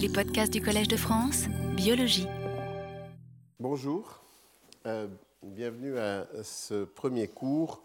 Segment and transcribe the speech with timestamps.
[0.00, 1.44] Les podcasts du Collège de France,
[1.76, 2.26] biologie.
[3.58, 4.22] Bonjour,
[4.86, 5.06] euh,
[5.42, 7.82] bienvenue à ce premier cours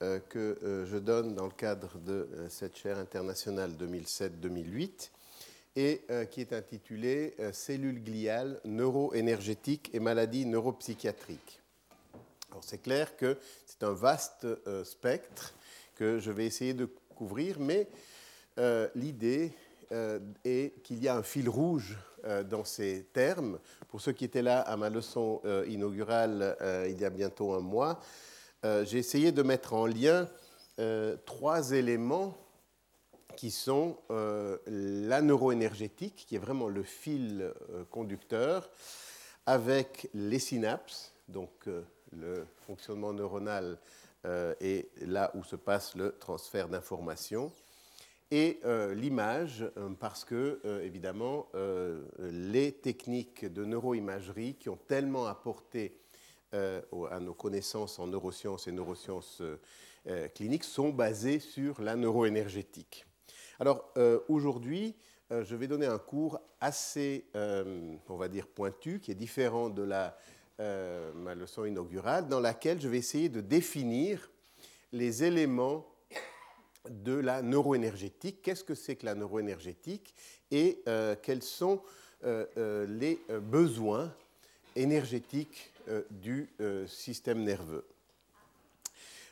[0.00, 5.10] euh, que euh, je donne dans le cadre de cette chaire internationale 2007-2008
[5.76, 11.60] et qui est intitulé Cellules gliales, neuroénergétiques et maladies neuropsychiatriques.
[12.50, 14.46] Alors c'est clair que c'est un vaste
[14.84, 15.54] spectre
[15.96, 17.88] que je vais essayer de couvrir, mais
[18.94, 19.52] l'idée
[20.44, 23.58] et qu'il y a un fil rouge euh, dans ces termes.
[23.88, 26.56] Pour ceux qui étaient là à ma leçon euh, inaugurale
[26.88, 28.00] il y a bientôt un mois,
[28.62, 30.28] j'ai essayé de mettre en lien
[31.26, 32.36] trois éléments
[33.36, 37.52] qui sont la neuroénergétique, qui est vraiment le fil
[37.90, 38.70] conducteur,
[39.46, 41.50] avec les synapses, donc
[42.12, 43.78] le fonctionnement neuronal
[44.60, 47.50] et là où se passe le transfert d'informations,
[48.32, 51.48] et euh, l'image, euh, parce que, euh, évidemment,
[52.18, 55.98] les techniques de neuroimagerie qui ont tellement apporté
[56.54, 59.42] à nos connaissances en neurosciences et neurosciences
[60.34, 63.06] cliniques sont basées sur la neuroénergétique.
[63.58, 63.90] Alors,
[64.28, 64.94] aujourd'hui,
[65.30, 70.18] je vais donner un cours assez, on va dire, pointu, qui est différent de la,
[70.58, 74.30] ma leçon inaugurale, dans laquelle je vais essayer de définir
[74.92, 75.86] les éléments
[76.88, 78.42] de la neuroénergétique.
[78.42, 80.14] Qu'est-ce que c'est que la neuroénergétique
[80.50, 81.80] et euh, quels sont
[82.24, 84.12] euh, euh, les besoins
[84.76, 85.70] énergétiques
[86.10, 86.48] du
[86.86, 87.84] système nerveux?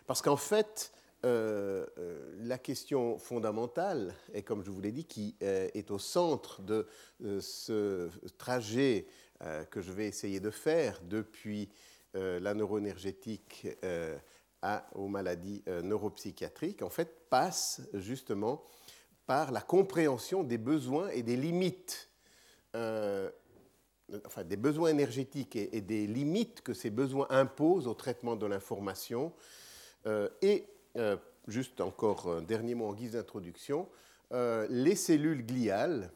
[0.06, 0.92] Parce qu'en fait,
[1.22, 6.88] la question fondamentale, et comme je vous l'ai dit, qui est au centre de
[7.40, 9.06] ce trajet
[9.70, 11.68] que je vais essayer de faire depuis
[12.14, 13.68] la neuroénergétique
[14.94, 18.62] aux maladies euh, neuropsychiatriques, en fait, passe justement
[19.26, 22.10] par la compréhension des besoins et des limites,
[22.74, 23.30] euh,
[24.26, 29.32] enfin des besoins énergétiques et, des limites que ces besoins imposent au traitement de l'information.
[30.06, 30.66] Euh, et
[31.46, 33.88] juste encore un dernier mot en guise d'introduction,
[34.32, 36.10] les cellules gliales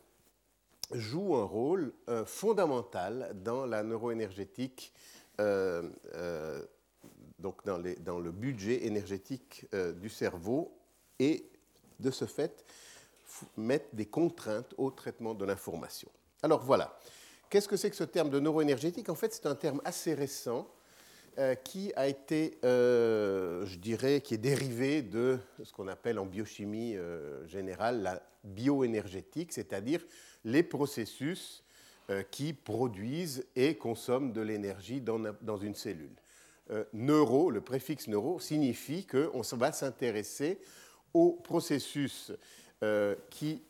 [0.92, 1.92] jouent un rôle
[2.26, 4.92] fondamental dans la neuroénergétique
[7.44, 10.74] donc dans, le budget énergétique euh, du cerveau
[11.18, 11.44] et
[12.00, 12.64] de ce fait
[13.58, 16.08] mettre des contraintes au traitement de l'information.
[16.42, 16.98] Alors voilà,
[17.50, 19.10] qu'est-ce que c'est que ce terme de neuroénergétique?
[19.10, 20.66] En fait, c'est un terme assez récent
[21.36, 26.24] euh, qui a été, euh, je dirais, qui est dérivé de ce qu'on appelle en
[26.24, 26.96] biochimie
[27.46, 30.00] générale la bioénergétique, c'est-à-dire
[30.44, 31.62] les processus
[32.30, 36.14] qui produisent et consomment de l'énergie dans une cellule.
[36.70, 40.58] Euh, neuro, le préfixe neuro, signifie qu'on va s'intéresser
[41.12, 42.32] aux processus
[42.82, 43.62] euh, qui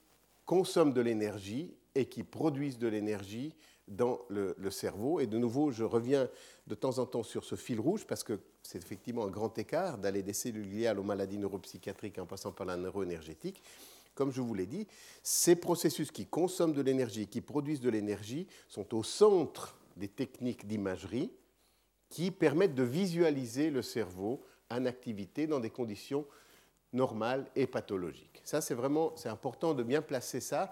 [0.46, 3.54] consomment de l'énergie et qui produisent de l'énergie
[3.88, 5.20] dans le, cerveau.
[5.20, 6.28] Et de nouveau, je reviens
[6.66, 9.98] de temps en temps sur ce fil rouge parce que c'est effectivement un grand écart
[9.98, 13.62] d'aller des cellules gliales aux maladies neuropsychiatriques en passant par la neuroénergétique.
[14.14, 14.86] Comme je vous l'ai dit,
[15.22, 20.66] ces processus qui consomment de l'énergie, qui produisent de l'énergie, sont au centre des techniques
[20.66, 21.30] d'imagerie
[22.14, 26.24] qui permettent de visualiser le cerveau en activité dans des conditions
[26.92, 28.40] normales et pathologiques.
[28.44, 30.70] Ça, c'est vraiment c'est important de bien placer ça.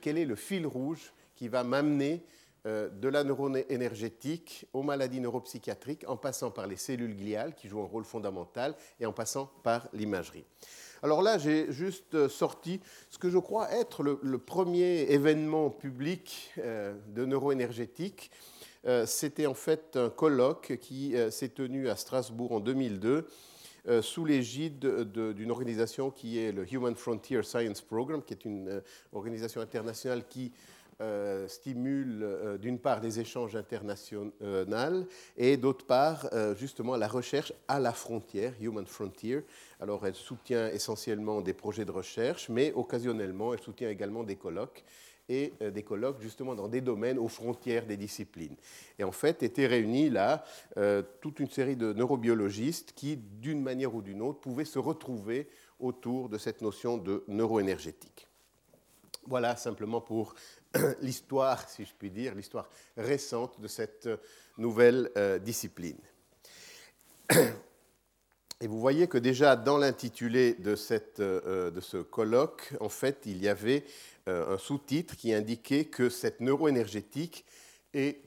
[0.00, 2.22] quel est le fil rouge qui va m'amener
[2.66, 7.66] euh, de la neurone énergétique aux maladies neuropsychiatriques en passant par les cellules gliales qui
[7.66, 10.44] jouent un rôle fondamental et en passant par l'imagerie.
[11.02, 12.80] Alors là, j'ai juste euh, sorti
[13.10, 18.30] ce que je crois être le, premier événement public euh, de neuroénergétique
[19.06, 23.26] c'était en fait un colloque qui euh, s'est tenu à Strasbourg en 2002
[23.88, 24.78] euh, sous l'égide
[25.12, 28.82] d'une organisation qui est le Human Frontier Science Program, qui est une
[29.12, 30.52] organisation internationale qui
[31.46, 34.32] stimule d'une part les échanges internationaux
[35.36, 36.26] et d'autre part
[36.56, 39.42] justement la recherche à la frontière, Human Frontier.
[39.78, 44.84] Alors elle soutient essentiellement des projets de recherche, mais occasionnellement elle soutient également des colloques
[45.28, 48.56] et euh, des colloques justement dans des domaines aux frontières des disciplines.
[48.98, 50.44] Et en fait, étaient réunis là
[50.76, 55.48] euh, toute une série de neurobiologistes qui, d'une manière ou d'une autre, pouvaient se retrouver
[55.78, 58.28] autour de cette notion de neuroénergétique.
[59.26, 60.34] Voilà simplement pour
[61.02, 64.08] l'histoire, si je puis dire, l'histoire récente de cette
[64.56, 65.98] nouvelle euh, discipline.
[68.60, 70.74] Et vous voyez que déjà dans l'intitulé de,
[71.70, 73.84] de, ce colloque, en fait, il y avait
[74.26, 77.44] un sous-titre qui indiquait que cette neuroénergétique
[77.94, 78.20] est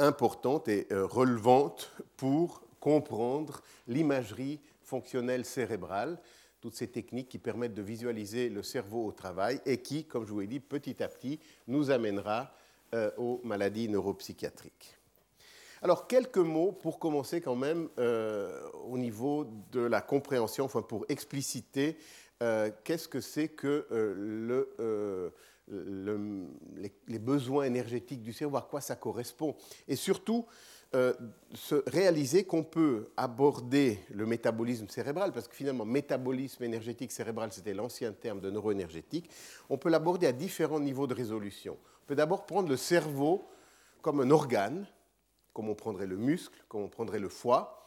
[0.00, 6.18] importante et euh, relevante pour comprendre l'imagerie fonctionnelle cérébrale.
[6.60, 10.32] toutes ces techniques qui permettent de visualiser le cerveau au travail et qui, comme je
[10.32, 12.52] vous l'ai dit, petit à petit, nous amènera
[12.92, 14.98] euh, aux maladies neuropsychiatriques.
[15.80, 18.60] Alors, quelques mots pour commencer quand même euh,
[18.90, 21.96] au niveau de la compréhension, enfin pour expliciter
[22.42, 25.32] euh, qu'est-ce que c'est que le,
[27.06, 29.54] les, besoins énergétiques du cerveau, à quoi ça correspond?
[29.86, 30.46] Et surtout,
[30.92, 31.12] euh,
[31.54, 37.74] se réaliser qu'on peut aborder le métabolisme cérébral, parce que finalement, métabolisme énergétique cérébral, c'était
[37.74, 39.30] l'ancien terme de neuroénergétique,
[39.68, 41.76] on peut l'aborder à différents niveaux de résolution.
[42.02, 43.48] On peut d'abord prendre le cerveau
[44.02, 44.84] comme un organe,
[45.52, 47.79] comme on prendrait le muscle, comme on prendrait le foie,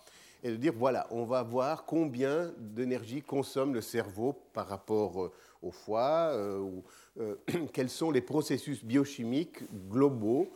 [0.44, 5.32] et de dire, voilà, on va voir combien d'énergie consomme le cerveau par rapport euh,
[5.62, 6.84] au foie, euh, ou,
[7.74, 10.52] quels sont les processus biochimiques globaux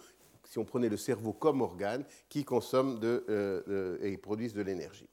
[0.48, 5.08] si on prenait le cerveau comme organe, qui consomme de, euh, et produisent de l'énergie.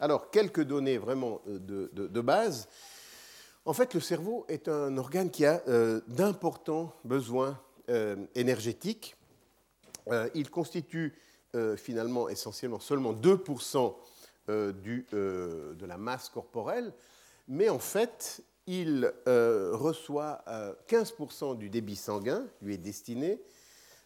[0.00, 1.58] Alors, quelques données vraiment euh,
[1.92, 2.68] de, base.
[3.64, 7.58] En fait, le cerveau est un organe qui a euh, d'importants besoins
[8.36, 9.16] énergétiques.
[10.36, 11.12] il constitue
[11.76, 13.96] finalement essentiellement seulement 2%
[14.82, 16.92] du, de la masse corporelle,
[17.48, 20.44] mais en fait, il reçoit
[20.88, 23.40] 15% du débit sanguin, lui est destiné,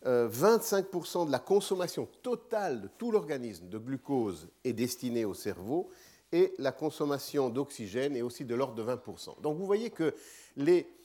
[0.04, 5.90] 25% euh, de la consommation totale de tout l'organisme de glucose est destinée au cerveau
[6.32, 9.40] et la consommation d'oxygène est aussi de l'ordre de 20%.
[9.40, 10.14] Donc vous voyez que
[10.56, 11.03] les euh,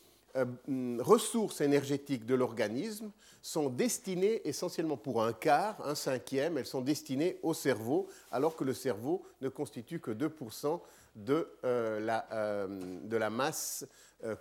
[1.00, 3.12] ressources énergétiques de l'organisme
[3.42, 8.64] sont destinées essentiellement pour un quart, un cinquième, elles sont destinées au cerveau, alors que
[8.64, 10.80] le cerveau ne constitue que 2%
[11.16, 13.86] de, euh, la, de la masse
[14.26, 14.36] euh.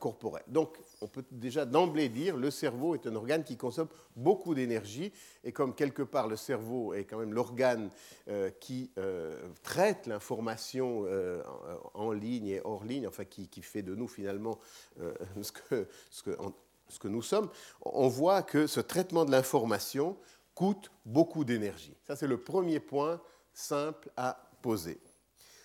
[0.48, 5.12] Donc, on peut déjà d'emblée dire le cerveau est un organe qui consomme beaucoup d'énergie,
[5.44, 7.90] et comme quelque part le cerveau est quand même l'organe
[8.28, 11.06] euh, qui euh, traite l'information
[11.94, 14.58] en, ligne et hors ligne, enfin qui, fait de nous finalement
[15.42, 17.50] ce, que, nous sommes,
[17.82, 20.16] on voit que ce traitement de l'information
[20.54, 21.96] coûte beaucoup d'énergie.
[22.06, 23.20] Ça, c'est le premier point
[23.52, 25.00] simple à poser.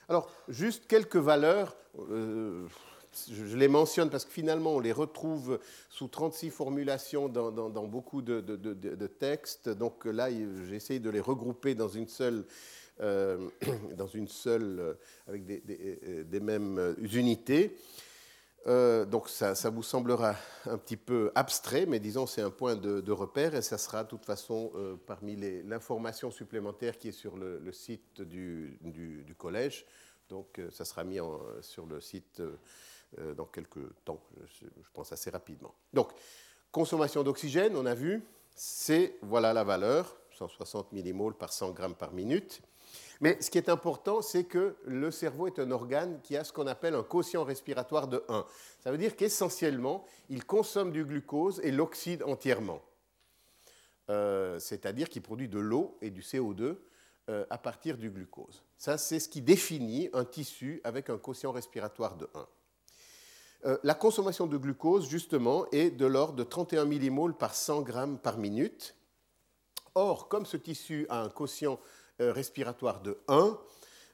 [0.07, 1.75] Alors, juste quelques valeurs
[3.31, 9.07] je, les mentionne parce que finalement, on les retrouve sous 36 formulations dans, beaucoup de,
[9.07, 9.69] textes.
[9.69, 10.29] Donc là,
[10.69, 12.45] j'essaye de les regrouper dans une seule,
[13.01, 13.49] euh,
[13.97, 14.93] dans une seule euh,
[15.27, 15.61] avec des,
[16.07, 17.75] euh, mêmes unités.
[18.65, 23.55] donc ça, vous semblera un petit peu abstrait, mais disons c'est un point de, repère
[23.55, 24.71] et ça sera de toute façon
[25.05, 29.85] parmi l'information supplémentaire qui est sur le, site du, collège.
[30.29, 31.19] Donc ça sera mis
[31.61, 32.41] sur le site
[33.19, 35.73] euh, dans quelques temps, je, pense assez rapidement.
[35.93, 36.11] Donc,
[36.71, 38.23] consommation d'oxygène, on a vu,
[38.55, 42.61] c'est, voilà la valeur, 160 millimoles par 100 grammes par minute.
[43.21, 46.51] Mais ce qui est important, c'est que le cerveau est un organe qui a ce
[46.51, 48.45] qu'on appelle un quotient respiratoire de 1.
[48.79, 52.81] Ça veut dire qu'essentiellement, il consomme du glucose et l'oxyde entièrement.
[54.09, 56.77] Euh, c'est-à-dire qu'il produit de l'eau et du CO2
[57.29, 58.63] euh, à partir du glucose.
[58.77, 62.47] Ça, c'est ce qui définit un tissu avec un quotient respiratoire de 1.
[63.65, 68.17] Euh, la consommation de glucose, justement, est de l'ordre de 31 millimoles par 100 grammes
[68.17, 68.95] par minute.
[69.95, 71.79] Or, comme ce tissu a un quotient
[72.19, 73.57] euh, respiratoire de 1,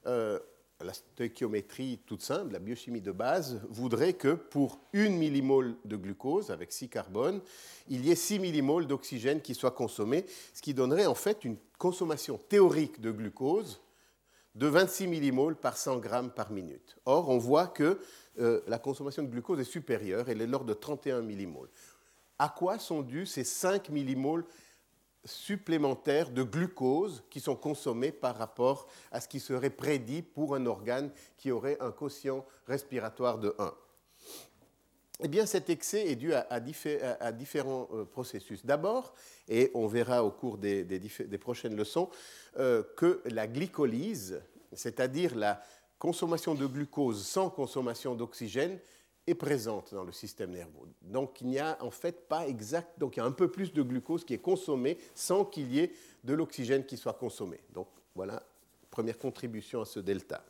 [0.06, 0.38] euh,
[0.80, 6.50] la stoichiométrie toute simple, la biochimie de base, voudrait que pour 1 millimole de glucose
[6.50, 7.40] avec 6 carbones,
[7.88, 11.56] il y ait 6 millimoles d'oxygène qui soient consommés, ce qui donnerait en fait une
[11.76, 13.80] consommation théorique de glucose
[14.54, 16.96] de 26 millimoles par 100 grammes par minute.
[17.04, 18.00] Or, on voit que
[18.38, 21.70] euh, la consommation de glucose est supérieure, elle est l'ordre de 31 millimoles.
[22.38, 24.44] À quoi sont dus ces 5 millimoles
[25.24, 30.64] supplémentaires de glucose qui sont consommés par rapport à ce qui serait prédit pour un
[30.66, 33.74] organe qui aurait un quotient respiratoire de 1
[35.22, 38.64] eh bien, cet excès est dû à, différents euh, processus.
[38.64, 39.12] D'abord,
[39.48, 40.86] et on verra au cours des,
[41.38, 42.08] prochaines leçons,
[42.58, 44.40] euh, que la glycolyse,
[44.72, 45.62] c'est-à-dire la
[46.00, 48.80] consommation de glucose sans consommation d'oxygène,
[49.26, 50.88] est présente dans le système nerveux.
[51.02, 53.72] Donc, il n'y a en fait pas exact, donc il y a un peu plus
[53.72, 55.92] de glucose qui est consommé sans qu'il y ait
[56.24, 57.60] de l'oxygène qui soit consommé.
[57.74, 58.42] Donc, voilà,
[58.90, 60.42] première contribution à ce delta.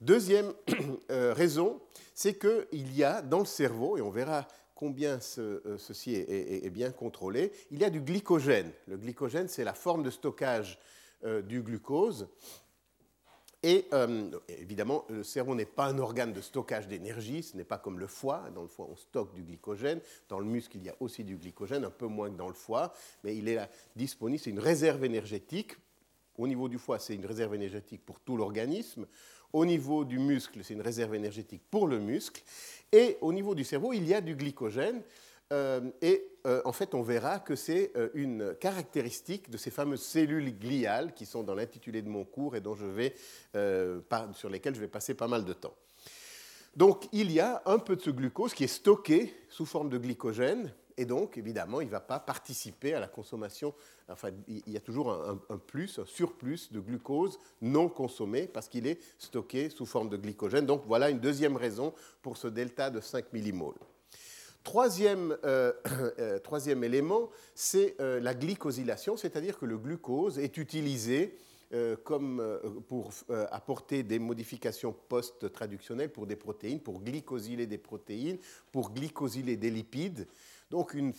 [0.00, 0.52] Deuxième
[1.10, 1.80] euh, raison,
[2.12, 6.90] c'est qu'il y a dans le cerveau, et on verra combien euh, ceci est, bien
[6.90, 8.72] contrôlé, il y a du glycogène.
[8.88, 10.78] Le glycogène, c'est la forme de stockage
[11.24, 12.28] euh, du glucose.
[13.66, 13.86] Et
[14.48, 18.06] évidemment, le cerveau n'est pas un organe de stockage d'énergie, ce n'est pas comme le
[18.06, 18.42] foie.
[18.54, 20.00] Dans le foie, on stocke du glycogène.
[20.28, 22.54] Dans le muscle, il y a aussi du glycogène, un peu moins que dans le
[22.54, 22.92] foie,
[23.22, 23.58] mais il est
[23.96, 24.38] disponible.
[24.38, 25.78] C'est une réserve énergétique.
[26.36, 29.06] Au niveau du foie, c'est une réserve énergétique pour tout l'organisme
[29.54, 32.42] Au niveau du muscle, c'est une réserve énergétique pour le muscle.
[32.92, 35.00] Et au niveau du cerveau, il y a du glycogène.
[35.54, 40.02] Euh, et euh, en fait, on verra que c'est euh, une caractéristique de ces fameuses
[40.02, 43.14] cellules gliales qui sont dans l'intitulé de mon cours et dont je vais,
[44.34, 45.74] sur lesquelles je vais passer pas mal de temps.
[46.76, 49.98] Donc, il y a un peu de ce glucose qui est stocké sous forme de
[49.98, 53.74] glycogène et donc, évidemment, il ne va pas participer à la consommation.
[54.08, 58.86] Enfin, il y a toujours un, plus, un surplus de glucose non consommé parce qu'il
[58.86, 60.66] est stocké sous forme de glycogène.
[60.66, 63.78] Donc, voilà une deuxième raison pour ce delta de 5 millimoles.
[64.64, 65.72] Troisième, euh,
[66.18, 71.38] euh, troisième élément, c'est euh, la glycosylation, c'est-à-dire que le glucose est utilisé
[72.04, 72.40] comme
[72.86, 73.10] pour
[73.50, 78.38] apporter des modifications post-traductionnelles pour des protéines, pour glycosyler des protéines,
[78.70, 80.28] pour glycosyler des lipides.
[80.70, 81.12] Donc, une,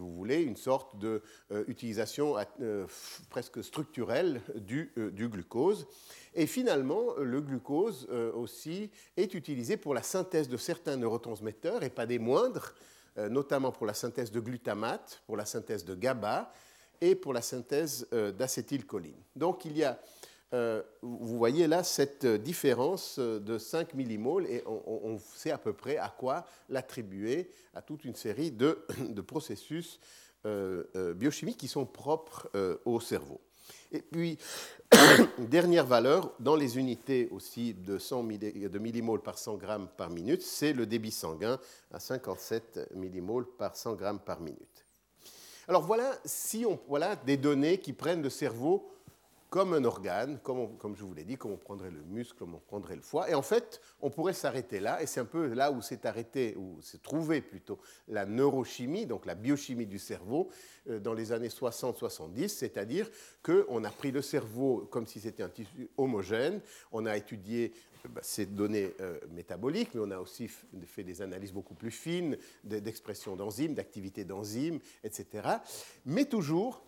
[0.00, 2.86] vous voulez, une sorte d'utilisation euh, euh,
[3.30, 5.86] presque structurelle du, euh, du, glucose.
[6.34, 12.04] Et finalement, le glucose aussi est utilisé pour la synthèse de certains neurotransmetteurs, et pas
[12.04, 12.74] des moindres,
[13.16, 16.52] notamment pour la synthèse de glutamate, pour la synthèse de GABA
[17.00, 19.16] et pour la synthèse d'acétylcholine.
[19.34, 19.98] Donc, il y a
[20.54, 25.96] euh, vous voyez là cette différence de 5 millimoles et on, sait à peu près
[25.96, 28.86] à quoi l'attribuer à toute une série de,
[29.26, 29.98] processus
[30.44, 32.48] euh, euh, biochimiques qui sont propres
[32.84, 33.40] au cerveau.
[33.90, 34.38] Et puis,
[35.38, 40.42] dernière valeur, dans les unités aussi de, 100 de millimoles par 100 grammes par minute,
[40.42, 41.58] c'est le débit sanguin
[41.90, 44.84] à 57 millimoles par 100 grammes par minute.
[45.66, 48.88] Alors voilà, si on, voilà des données qui prennent le cerveau
[49.48, 52.58] comme un organe, comme, je vous l'ai dit, comme on prendrait le muscle, comme on
[52.58, 53.30] prendrait le foie.
[53.30, 56.56] Et en fait, on pourrait s'arrêter là, et c'est un peu là où s'est arrêté,
[56.56, 60.48] ou s'est trouvé plutôt, la neurochimie, donc la biochimie du cerveau,
[60.88, 63.08] euh, dans les années 60-70, c'est-à-dire
[63.42, 66.60] qu'on a pris le cerveau comme si c'était un tissu homogène,
[66.90, 67.72] on a étudié
[68.04, 70.48] euh, bah, ces données euh, métaboliques, mais on a aussi
[70.86, 75.48] fait des analyses beaucoup plus fines d'expression d'enzymes, d'activité d'enzymes, etc.
[76.04, 76.82] Mais toujours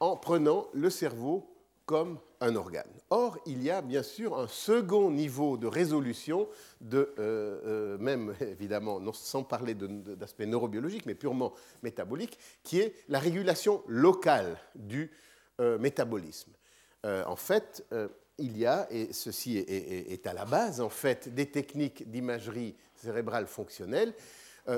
[0.00, 1.49] en prenant le cerveau
[1.90, 2.92] comme un organe.
[3.10, 6.48] Or, il y a bien sûr un second niveau de résolution,
[6.80, 13.18] de, euh, euh, même évidemment sans parler d'aspect neurobiologique, mais purement métabolique, qui est la
[13.18, 15.10] régulation locale du
[15.60, 16.52] euh, métabolisme.
[17.04, 17.84] en fait,
[18.38, 22.76] il y a, et ceci est, est, à la base en fait des techniques d'imagerie
[22.94, 24.14] cérébrale fonctionnelle,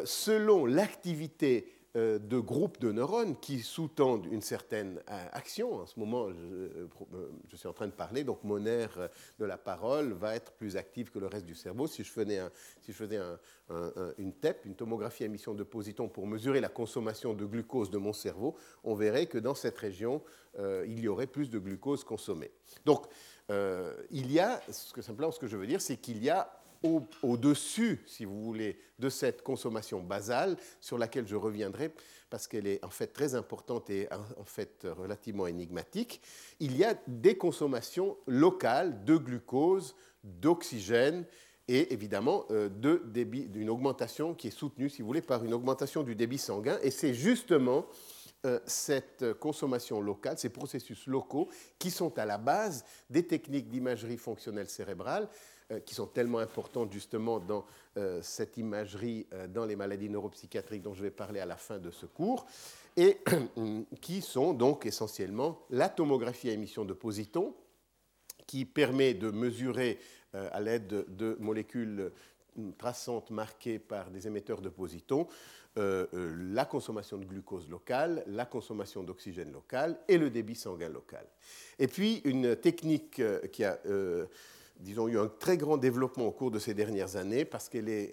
[0.06, 5.74] selon l'activité de groupes de neurones qui sous-tendent une certaine euh, action.
[5.74, 6.88] En ce moment, euh,
[7.50, 10.76] je, suis en train de parler, donc mon aire de la parole va être plus
[10.76, 11.86] active que le reste du cerveau.
[11.86, 12.40] Si je faisais,
[14.18, 17.98] une TEP, une tomographie à émission de positons, pour mesurer la consommation de glucose de
[17.98, 20.22] mon cerveau, on verrait que dans cette région,
[20.58, 22.50] il y aurait plus de glucose consommée.
[22.84, 23.06] Donc,
[23.50, 26.61] il y a, simplement ce que je veux dire, c'est qu'il y a
[27.22, 31.92] au-dessus, si vous voulez, de cette consommation basale, sur laquelle je reviendrai
[32.32, 34.08] parce qu'elle est en fait très importante et
[34.38, 36.22] en fait relativement énigmatique,
[36.60, 41.26] il y a des consommations locales de glucose, d'oxygène
[41.68, 46.14] et évidemment euh, d'une augmentation qui est soutenue, si vous voulez, par une augmentation du
[46.14, 46.78] débit sanguin.
[46.82, 47.84] Et c'est justement
[48.46, 54.16] euh, cette consommation locale, ces processus locaux, qui sont à la base des techniques d'imagerie
[54.16, 55.28] fonctionnelle cérébrale
[55.80, 57.64] qui sont tellement importantes justement dans
[57.96, 61.78] euh, cette imagerie euh, dans les maladies neuropsychiatriques dont je vais parler à la fin
[61.78, 62.46] de ce cours,
[62.96, 63.18] et
[64.00, 67.54] qui sont donc essentiellement la tomographie à émission de positons,
[68.46, 69.98] qui permet de mesurer
[70.32, 72.10] à l'aide de molécules
[72.76, 75.26] traçantes marquées par des émetteurs de positons,
[75.76, 81.24] la consommation de glucose locale, la consommation d'oxygène local et le débit sanguin local.
[81.78, 83.78] Et puis une technique qui a
[84.82, 88.10] disons, eu un très grand développement au cours de ces dernières années parce qu'elle est,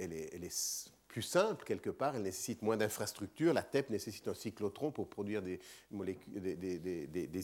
[1.08, 3.52] plus simple quelque part, elle nécessite moins d'infrastructures.
[3.54, 5.60] La TEP nécessite un cyclotron pour produire des,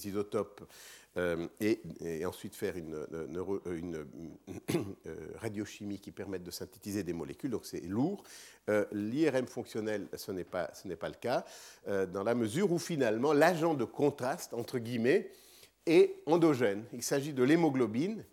[0.08, 0.62] isotopes
[1.17, 1.82] euh, et,
[2.25, 3.08] ensuite faire une,
[3.65, 4.05] une,
[5.08, 7.50] euh, radiochimie qui permette de synthétiser des molécules.
[7.50, 8.24] Donc c'est lourd.
[8.70, 11.44] Euh, L'IRM fonctionnel, ce n'est pas, pas le cas,
[11.88, 15.32] dans la mesure où finalement l'agent de contraste, entre guillemets,
[15.88, 16.84] est endogène.
[16.94, 18.24] Il s'agit de l'hémoglobine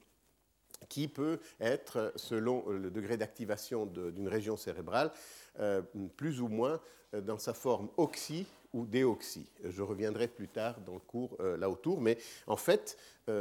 [0.92, 5.10] qui peut être, selon le degré d'activation d'une région cérébrale,
[5.58, 5.80] euh,
[6.18, 6.82] plus ou moins
[7.14, 8.44] euh, dans sa forme oxy
[8.74, 9.46] ou déoxy.
[9.64, 12.98] Je reviendrai plus tard dans le cours euh, là autour, mais en fait,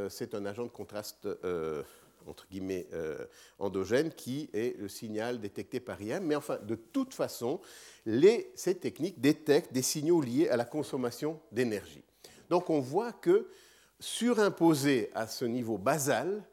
[0.09, 1.27] c'est un agent de contraste
[2.27, 2.85] entre guillemets
[3.57, 6.23] endogène qui est le signal détecté par IM.
[6.23, 7.59] Mais enfin, de toute façon,
[8.05, 12.03] ces techniques détectent des signaux liés à la consommation d'énergie.
[12.47, 13.49] Donc on voit que
[13.99, 16.43] surimposé à ce niveau basal,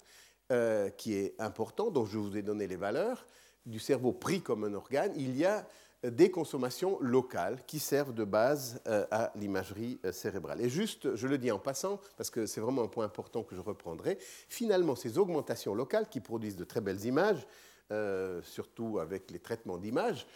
[0.97, 3.27] qui est important, dont je vous ai donné les valeurs,
[3.67, 5.67] du cerveau pris comme un organe, il y a
[6.05, 10.61] des consommations locales qui servent de base euh, à l'imagerie euh, cérébrale.
[10.61, 13.57] Et juste, je le dis en passant, parce que c'est vraiment un point important que
[13.57, 14.17] je reprendrai,
[14.49, 17.47] finalement, ces augmentations locales qui produisent de très belles images,
[17.91, 20.27] euh, surtout avec les traitements d'images,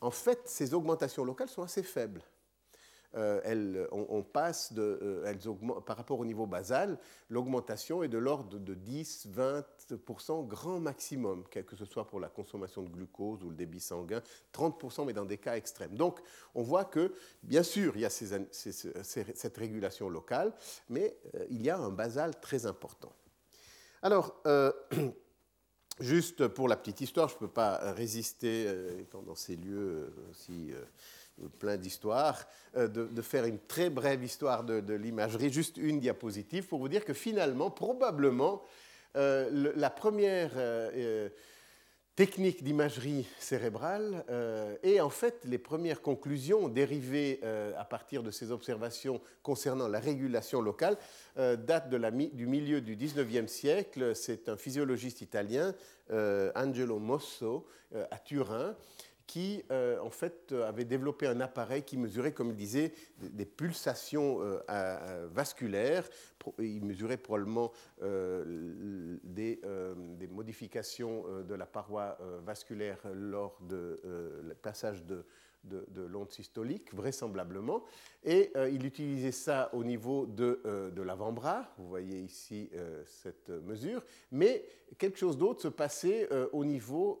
[0.00, 2.22] en fait, ces augmentations locales sont assez faibles.
[3.14, 8.08] Euh, elles, on, passe de, euh, elles augmentent, par rapport au niveau basal, l'augmentation est
[8.08, 13.44] de l'ordre de 10-20% grand maximum, quel que ce soit pour la consommation de glucose
[13.44, 14.22] ou le débit sanguin,
[14.54, 15.94] 30% mais dans des cas extrêmes.
[15.94, 16.20] Donc
[16.54, 20.54] on voit que, bien sûr, il y a cette régulation locale,
[20.88, 23.12] mais euh, il y a un basal très important.
[24.00, 24.42] Alors,
[26.00, 28.66] juste pour la petite histoire, je ne peux pas résister,
[28.98, 30.72] étant dans ces lieux aussi
[31.58, 32.46] plein d'histoires,
[32.76, 37.04] euh, de, faire une très brève histoire de, l'imagerie, juste une diapositive pour vous dire
[37.04, 38.62] que finalement, probablement,
[39.16, 41.28] euh, la première euh,
[42.16, 44.24] technique d'imagerie cérébrale
[44.82, 47.40] et en fait les premières conclusions dérivées
[47.78, 50.98] à partir de ces observations concernant la régulation locale
[51.36, 54.14] datent du milieu du 19e siècle.
[54.14, 55.74] C'est un physiologiste italien,
[56.10, 57.66] Angelo Mosso,
[58.10, 58.76] à Turin,
[59.26, 63.46] qui euh, en fait euh, avait développé un appareil qui mesurait, comme il disait, des,
[63.46, 66.08] pulsations euh, vasculaires.
[66.58, 69.60] Il mesurait probablement des,
[70.18, 75.24] des, modifications de la paroi vasculaire lors du passage de,
[75.64, 77.84] de, l'onde systolique, vraisemblablement.
[78.24, 83.02] Et euh, il utilisait ça au niveau de, euh, de l'avant-bras, vous voyez ici euh,
[83.06, 84.64] cette mesure, mais
[84.98, 87.18] quelque chose d'autre se passait au niveau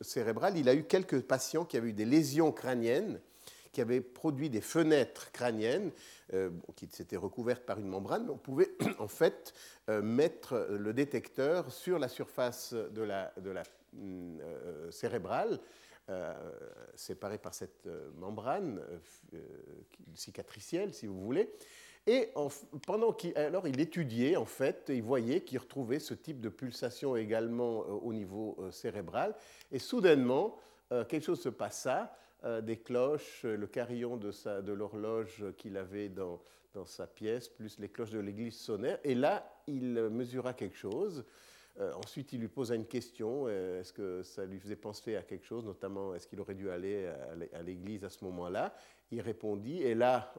[0.00, 0.56] cérébral.
[0.56, 3.20] Il a eu quelques patients qui avaient eu des lésions crâniennes
[3.72, 5.92] qui avaient produit des fenêtres crâniennes
[6.74, 8.28] qui s'étaient recouvertes par une membrane.
[8.28, 9.52] On pouvait en fait
[9.88, 13.62] mettre le détecteur sur la surface de la, de la
[14.90, 15.60] cérébrale
[16.10, 16.34] euh,
[16.96, 18.82] séparé par cette euh, membrane
[19.32, 19.38] euh,
[20.14, 21.52] cicatricielle, si vous voulez.
[22.06, 22.32] Et
[22.84, 27.14] pendant qu'il alors il étudiait, en fait, il voyait qu'il retrouvait ce type de pulsation
[27.14, 29.34] également au niveau cérébral.
[29.70, 32.16] Et soudainement, quelque chose se passa.
[32.62, 36.40] des cloches, le carillon de, de l'horloge qu'il avait dans,
[36.72, 38.98] dans, sa pièce, plus les cloches de l'église sonnaient.
[39.04, 41.26] Et là, il mesura quelque chose.
[41.80, 45.22] Euh, ensuite, il lui posa une question, euh, est-ce que ça lui faisait penser à
[45.22, 47.10] quelque chose, notamment est-ce qu'il aurait dû aller
[47.52, 48.74] à l'église à ce moment-là?
[49.10, 50.32] Il répondit, et là,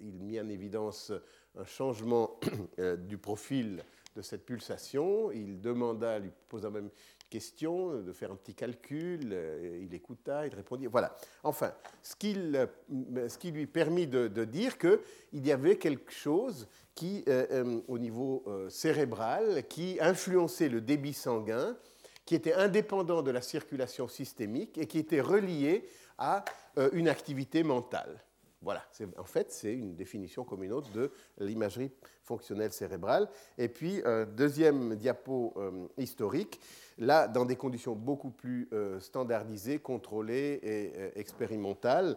[0.00, 1.12] il mit en évidence
[1.56, 2.38] un changement
[2.78, 3.82] euh, du profil
[4.14, 5.30] de cette pulsation.
[5.30, 6.90] Il demanda, lui posa même
[7.28, 9.36] question, de faire un petit calcul,
[9.82, 11.16] il écouta, il répondit, voilà.
[11.42, 14.98] Enfin, ce qui, ce qui lui permit de, dire qu'il
[15.32, 21.12] y avait quelque chose qui, euh, euh, au niveau euh, cérébral, qui influençait le débit
[21.12, 21.76] sanguin,
[22.24, 26.44] qui était indépendant de la circulation systémique et qui était relié à
[26.92, 28.20] une activité mentale.
[28.66, 28.84] Voilà,
[29.16, 31.92] en fait, c'est une définition comme une autre de l'imagerie
[32.24, 33.28] fonctionnelle cérébrale.
[33.58, 34.02] Et puis,
[34.36, 35.54] deuxième diapo
[35.96, 36.60] historique,
[36.98, 42.16] là, dans des conditions beaucoup plus standardisées, contrôlées et expérimentales,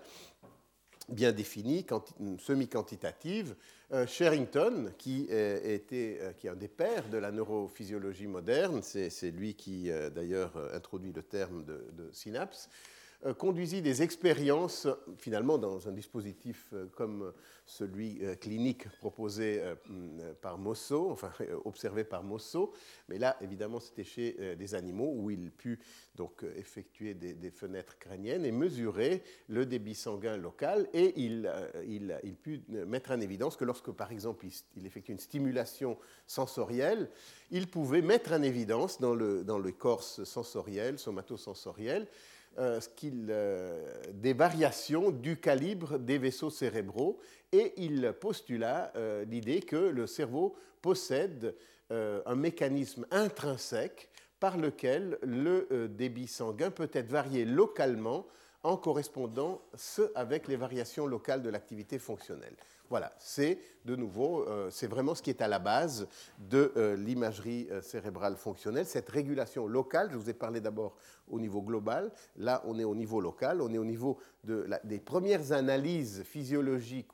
[1.10, 1.86] bien définies,
[2.38, 3.56] semi-quantitatives,
[3.92, 8.82] euh, Sherrington, qui, euh, était, euh, qui est un des pères de la neurophysiologie moderne,
[8.84, 12.70] c'est lui qui d'ailleurs introduit le terme de synapse,
[13.38, 17.34] conduisit des expériences finalement dans un dispositif comme
[17.69, 21.32] celui euh, clinique proposé euh, mm, par Mosso, enfin
[21.65, 22.73] observé par Mosso,
[23.08, 25.79] mais là évidemment c'était chez euh, des animaux où il put
[26.15, 30.89] donc effectuer des, fenêtres crâniennes et mesurer le débit sanguin local.
[30.93, 31.49] Et il,
[31.88, 37.10] il, il put mettre en évidence que lorsque par exemple il, effectue une stimulation sensorielle,
[37.51, 42.05] il pouvait mettre en évidence dans le, dans le corps sensoriel, somatosensoriel,
[42.60, 42.80] euh,
[44.13, 47.19] des variations du calibre des vaisseaux cérébraux
[47.54, 51.56] et il postula euh, l'idée que le cerveau possède
[51.91, 54.10] euh, un mécanisme intrinsèque
[54.41, 58.28] par lequel le débit sanguin peut être varié localement
[58.63, 62.56] en correspondance avec les variations locales de l'activité fonctionnelle.
[62.89, 66.08] Voilà, c'est de nouveau, euh, c'est vraiment ce qui est à la base
[66.39, 70.10] de euh, l'imagerie euh, cérébrale fonctionnelle, cette régulation locale.
[70.12, 70.95] Je vous ai parlé d'abord
[71.30, 74.17] au niveau global, là on est au niveau local, on est au niveau
[74.84, 77.12] des premières analyses physiologiques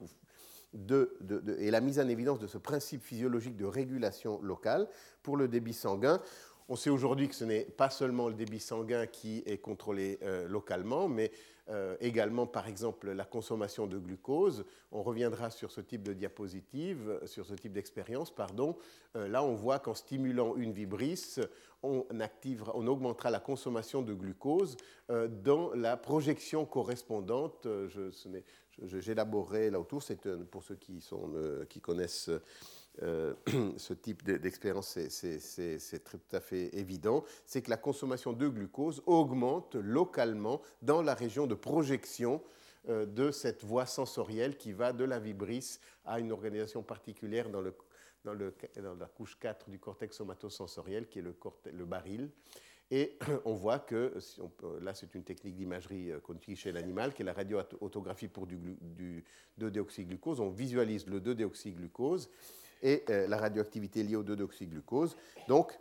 [1.60, 4.88] et la mise en évidence de ce principe physiologique de régulation locale
[5.24, 6.22] pour le débit sanguin
[6.68, 11.08] On sait aujourd'hui que ce n'est pas seulement le débit sanguin qui est contrôlé localement,
[11.08, 11.32] mais
[11.70, 14.66] euh, également, par exemple, la consommation de glucose.
[14.92, 18.78] On reviendra sur ce type de diapositive, euh, sur ce type d'expérience, pardon.
[19.16, 21.40] Euh, là, on voit qu'en stimulant une vibrisse,
[21.82, 22.06] on,
[22.74, 24.76] on augmentera la consommation de glucose
[25.10, 27.68] dans la projection correspondante.
[28.82, 32.32] J'élaborerai là autour, c'est pour ceux qui connaissent
[33.04, 33.34] euh,
[33.78, 39.76] ce type d'expérience, c'est tout à fait évident, c'est que la consommation de glucose augmente
[39.76, 42.42] localement dans la région de projection
[42.90, 47.62] euh, de cette voie sensorielle qui va de la vibrisse à une organisation particulière dans,
[47.62, 51.36] la couche 4 du cortex somatosensoriel, qui est le,
[51.74, 52.30] le baril.
[52.92, 54.14] Et on voit que,
[54.82, 58.46] là c'est une technique d'imagerie euh, qu'on utilise chez l'animal, qui est la radioautographie pour
[58.46, 59.24] du, du
[59.60, 60.40] 2-déoxyglucose.
[60.40, 62.30] On visualise le 2-déoxyglucose
[62.86, 65.16] et euh, la radioactivité liée au 2-déoxyglucose.
[65.48, 65.78] Donc,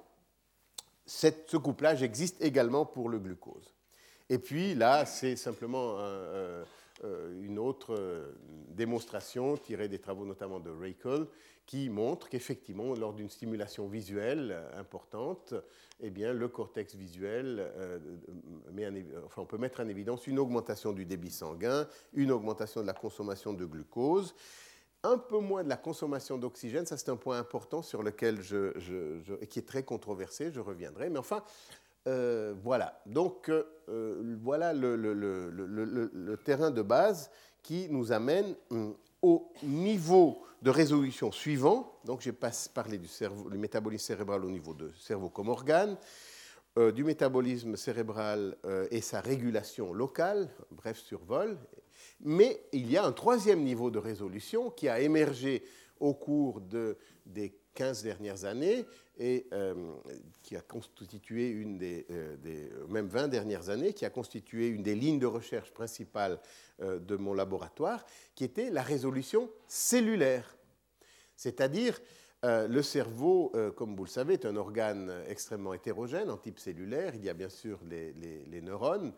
[1.07, 3.75] ce couplage existe également pour le glucose.
[4.31, 6.65] Et puis là, c'est simplement euh,
[7.43, 8.35] une autre
[8.71, 11.27] démonstration tirée des travaux notamment de Reichel
[11.67, 15.55] qui montre qu'effectivement, lors d'une stimulation visuelle importante,
[16.01, 17.99] eh bien, le cortex visuel, euh,
[19.37, 23.55] on peut mettre en évidence une augmentation du débit sanguin, une augmentation de la consommation
[23.55, 24.35] de glucose,
[25.05, 26.87] un peu moins de la consommation d'oxygène.
[26.87, 30.51] Ça, c'est un point important sur lequel je, qui est très controversé.
[30.51, 31.11] Je reviendrai.
[31.11, 31.45] Mais enfin,
[32.09, 33.01] euh, voilà.
[33.07, 37.31] Donc, euh, voilà le, terrain de base
[37.63, 41.99] qui nous amène hum, au niveau de résolution suivant.
[42.05, 45.97] Donc, j'ai parlé du cerveau, le métabolisme cérébral au niveau de cerveau comme organe.
[46.77, 48.57] Euh, du métabolisme cérébral
[48.91, 51.57] et sa régulation locale, bref survol,
[52.21, 55.63] mais il y a un troisième niveau de résolution qui a émergé
[56.01, 58.85] au cours de, des 15 dernières années
[59.19, 59.75] et euh,
[60.43, 64.83] qui a constitué une des, euh, des, même 20 dernières années, qui a constitué une
[64.83, 66.41] des lignes de recherche principales
[66.81, 70.57] euh, de mon laboratoire, qui était la résolution cellulaire.
[71.37, 72.01] C'est-à-dire,
[72.45, 77.15] le cerveau, comme vous le savez, est un organe extrêmement hétérogène en type cellulaire.
[77.15, 79.15] Il y a bien sûr les neurones,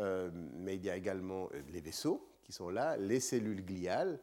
[0.00, 4.18] mais il y a également les vaisseaux sont là, les cellules gliales.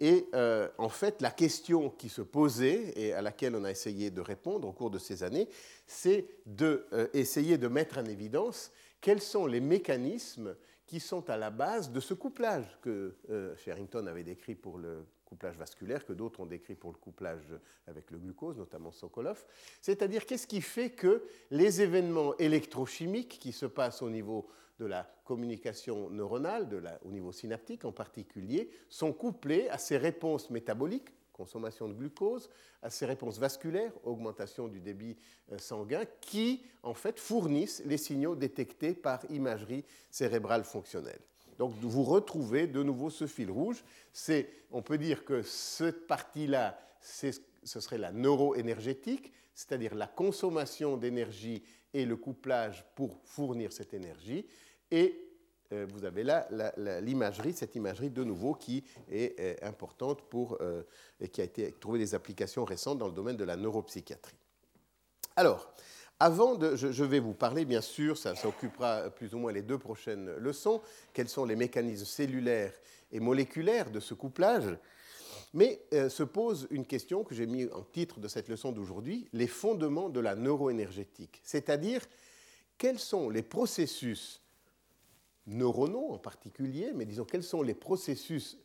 [0.00, 4.10] Et euh, en fait, la question qui se posait et à laquelle on a essayé
[4.10, 5.48] de répondre au cours de ces années,
[5.86, 10.56] c'est d'essayer de, euh, de mettre en évidence quels sont les mécanismes
[10.86, 15.06] qui sont à la base de ce couplage que euh, Sherrington avait décrit pour le
[15.24, 17.54] couplage vasculaire, que d'autres ont décrit pour le couplage
[17.86, 19.46] avec le glucose, notamment Sokolov.
[19.80, 24.46] C'est-à-dire qu'est-ce qui fait que les événements électrochimiques qui se passent au niveau
[24.78, 26.68] de la communication neuronale,
[27.04, 32.48] au niveau synaptique en particulier, sont couplés à ces réponses métaboliques, consommation de glucose,
[32.82, 35.16] à ces réponses vasculaires, augmentation du débit
[35.50, 41.20] euh, sanguin, qui en fait fournissent les signaux détectés par imagerie cérébrale fonctionnelle.
[41.58, 43.84] Donc vous retrouvez de nouveau ce fil rouge.
[44.12, 51.62] C'est, on peut dire que cette partie-là, ce serait la neuroénergétique, c'est-à-dire la consommation d'énergie
[51.94, 54.46] et le couplage pour fournir cette énergie.
[54.90, 55.32] Et
[55.72, 56.48] euh, vous avez là
[57.00, 60.82] l'imagerie, cette imagerie de nouveau qui est, importante pour, euh,
[61.20, 64.36] et qui a été trouvé des applications récentes dans le domaine de la neuropsychiatrie.
[65.36, 65.72] Alors,
[66.20, 69.62] avant de, je, vais vous parler, bien sûr, ça, ça, occupera plus ou moins les
[69.62, 70.80] deux prochaines leçons,
[71.12, 72.74] quels sont les mécanismes cellulaires
[73.10, 74.76] et moléculaires de ce couplage.
[75.54, 79.28] Mais euh, se pose une question que j'ai mis en titre de cette leçon d'aujourd'hui,
[79.32, 82.06] les fondements de la neuroénergétique, c'est-à-dire
[82.78, 84.40] quels sont les processus
[85.46, 88.58] neuronaux en particulier, mais disons quels sont les processus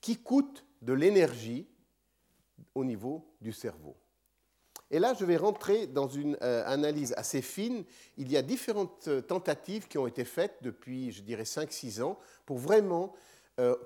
[0.00, 1.66] qui coûtent de l'énergie
[2.74, 3.96] au niveau du cerveau?
[4.90, 7.84] Et là, je vais rentrer dans une euh, analyse assez fine.
[8.16, 12.18] Il y a différentes euh, tentatives qui ont été faites depuis, je dirais, 5-6 ans
[12.46, 13.14] pour vraiment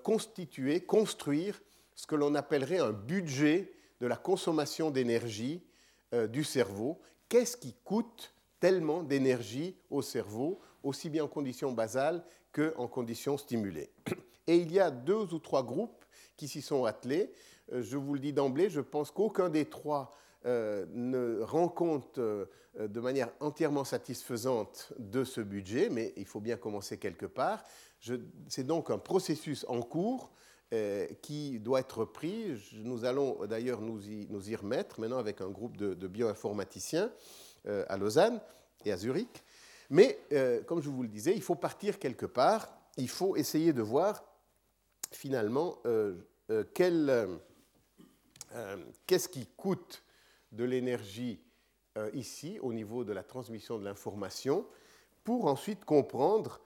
[0.03, 1.61] constituer, construire
[1.99, 5.61] ce que l'on appellerait un budget de la consommation d'énergie
[6.15, 7.01] euh, du cerveau.
[7.29, 13.91] Qu'est-ce qui coûte tellement d'énergie au cerveau, aussi bien en conditions basales qu'en conditions stimulées?
[14.47, 16.05] Et il y a deux ou trois groupes
[16.37, 17.33] qui s'y sont attelés.
[17.73, 20.13] Euh, je vous le dis d'emblée, je pense qu'aucun des trois
[20.47, 26.57] euh, ne rend compte de manière entièrement satisfaisante de ce budget, mais il faut bien
[26.57, 27.65] commencer quelque part.
[28.47, 30.31] C'est donc un processus en cours
[31.22, 32.61] qui doit être pris.
[32.74, 37.11] Nous allons d'ailleurs nous y, remettre maintenant avec un groupe de, bioinformaticiens
[37.66, 38.40] euh, à Lausanne
[38.85, 39.42] et à Zurich.
[39.90, 42.68] Mais euh, comme je vous le disais, il faut partir quelque part.
[42.98, 44.24] Il faut essayer de voir
[45.11, 45.78] finalement
[46.74, 47.28] qu'est-ce
[49.28, 50.02] qui coûte
[50.52, 51.40] de l'énergie
[52.12, 54.66] ici au niveau de la transmission de l'information
[55.24, 56.61] pour ensuite comprendre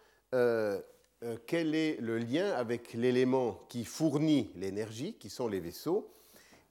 [1.46, 6.12] quel est le lien avec l'élément qui fournit l'énergie, qui sont les vaisseaux.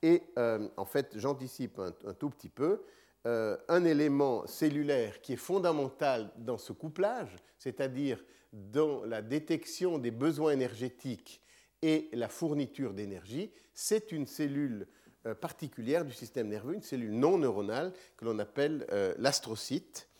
[0.01, 2.81] Et en fait, j'anticipe un, tout petit peu.
[3.23, 10.51] un élément cellulaire qui est fondamental dans ce couplage, c'est-à-dire dans la détection des besoins
[10.51, 11.41] énergétiques
[11.81, 14.87] et la fourniture d'énergie, c'est une cellule
[15.25, 20.10] euh, particulière du système nerveux, une cellule non neuronale que l'on appelle euh, l'astrocyte, euh,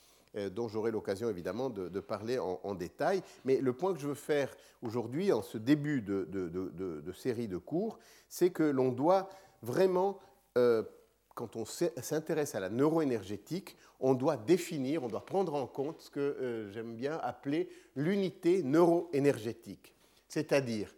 [0.52, 3.22] dont j'aurai l'occasion évidemment de, parler en, détail.
[3.46, 8.00] Mais le point que je veux faire aujourd'hui, en ce début de, série de cours,
[8.30, 9.30] c'est que l'on doit
[9.62, 10.20] vraiment,
[10.54, 16.10] quand on s'intéresse à la neuroénergétique, on doit définir, on doit prendre en compte ce
[16.10, 19.94] que j'aime bien appeler l'unité neuroénergétique.
[20.28, 20.94] C'est-à-dire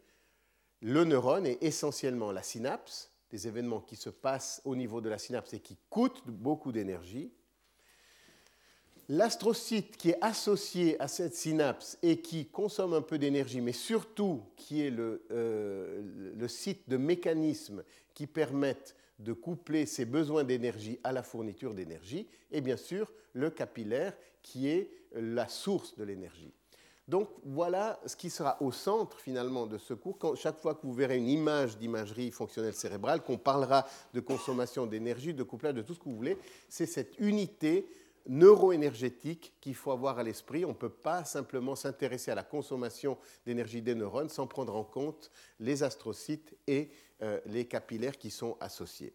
[0.84, 5.18] le neurone est essentiellement la synapse, des événements qui se passent au niveau de la
[5.18, 7.32] synapse et qui coûtent beaucoup d'énergie.
[9.10, 14.42] L'astrocyte qui est associé à cette synapse et qui consomme un peu d'énergie, mais surtout
[14.56, 21.12] qui est le, euh, site de mécanismes qui permettent de coupler ses besoins d'énergie à
[21.12, 26.54] la fourniture d'énergie, et bien sûr le capillaire qui est la source de l'énergie.
[27.08, 30.18] Donc voilà ce qui sera au centre finalement de ce cours.
[30.38, 35.34] chaque fois que vous verrez une image d'imagerie fonctionnelle cérébrale, qu'on parlera de consommation d'énergie,
[35.34, 36.38] de couplage, de tout ce que vous voulez,
[36.70, 37.86] c'est cette unité
[38.28, 40.66] neuroénergétique qu'il faut avoir à l'esprit.
[40.66, 44.84] On ne peut pas simplement s'intéresser à la consommation d'énergie des neurones sans prendre en
[44.84, 46.90] compte les astrocytes et
[47.22, 49.14] euh, les capillaires qui sont associés.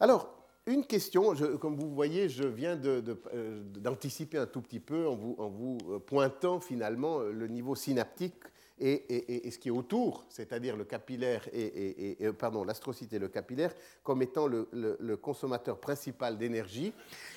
[0.00, 0.32] Alors,
[0.66, 5.78] une question, comme vous voyez, je viens euh, d'anticiper un tout petit peu en vous,
[5.88, 8.34] euh, pointant finalement le niveau synaptique
[8.78, 14.22] et, ce qui est autour, c'est-à-dire le capillaire et, pardon, l'astrocyte et le capillaire, comme
[14.22, 16.92] étant le, consommateur principal d'énergie.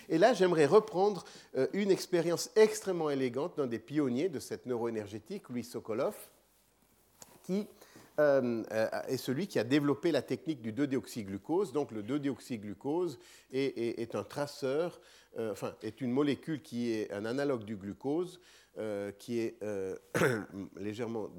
[0.10, 1.24] Et là, j'aimerais reprendre
[1.74, 6.16] une expérience extrêmement élégante d'un des pionniers de cette neuroénergétique, Louis Sokolov,
[7.44, 7.68] qui
[8.20, 11.72] euh, euh, est celui qui a développé la technique du 2-déoxyglucose.
[11.72, 13.18] Donc le 2-déoxyglucose
[13.54, 15.00] est, un traceur,
[15.38, 18.42] euh, enfin est une molécule qui est un analogue du glucose,
[19.18, 19.60] qui est
[20.78, 21.30] légèrement,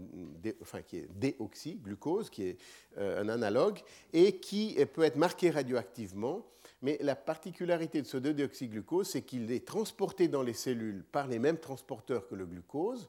[0.61, 2.59] enfin qui est déoxyglucose, qui est
[2.99, 3.79] un analogue
[4.13, 6.45] et qui peut être marqué radioactivement.
[6.83, 11.39] Mais la particularité de ce 2-déoxyglucose, c'est qu'il est transporté dans les cellules par les
[11.39, 13.09] mêmes transporteurs que le glucose.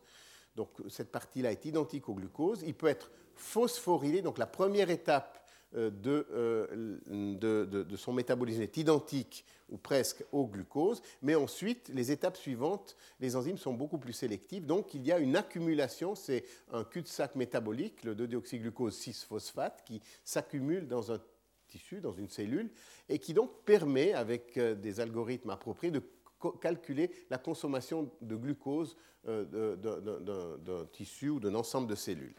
[0.55, 2.63] Donc cette partie-là est identique au glucose.
[2.65, 4.21] Il peut être phosphorylé.
[4.21, 5.40] Donc la première étape
[5.75, 6.97] euh, euh,
[7.39, 13.37] de, son métabolisme est identique ou presque au glucose, mais ensuite, les étapes suivantes, les
[13.37, 18.03] enzymes sont beaucoup plus sélectives, donc il y a une accumulation, c'est un cul-de-sac métabolique,
[18.03, 21.21] le 2-déoxyglucose 6-phosphate, qui s'accumule dans un
[21.67, 22.69] tissu, dans une cellule,
[23.07, 26.03] et qui donc permet, avec euh, des algorithmes appropriés, de
[26.59, 32.33] calculer la consommation de glucose d'un tissu ou d'un ensemble de cellules.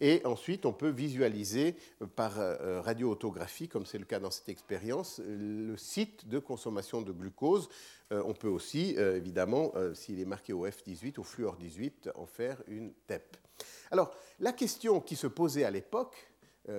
[0.00, 4.30] Et ensuite, on peut visualiser euh, par euh, euh, radioautographie, comme c'est le cas dans
[4.30, 7.68] cette expérience, le site de consommation de glucose.
[8.10, 12.94] On peut aussi, évidemment, s'il est marqué au F18, au fluor 18, en faire une
[13.06, 13.36] TEP.
[13.90, 16.16] Alors, la question qui se posait à l'époque,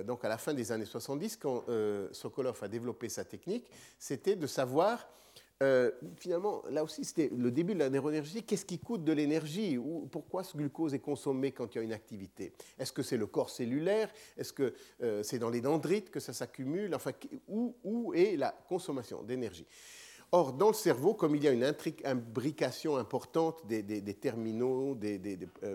[0.04, 1.66] donc à la fin des années 70, quand
[2.10, 5.08] Sokolov a développé sa technique, c'était de savoir
[5.62, 8.42] euh, finalement, là aussi, c'était le début de la neuroénergie.
[8.42, 9.78] Qu'est-ce qui coûte de l'énergie
[10.10, 12.52] Pourquoi ce glucose est consommé quand il y a une activité?
[12.78, 14.10] Est-ce que c'est le corps cellulaire?
[14.38, 16.94] Est-ce que euh, c'est dans les dendrites que ça s'accumule?
[16.94, 17.12] Enfin,
[17.48, 19.66] où est la consommation d'énergie?
[20.32, 21.64] Or, dans le cerveau, comme il y a une
[22.04, 25.20] imbrication importante des, terminaux, des,
[25.64, 25.74] euh,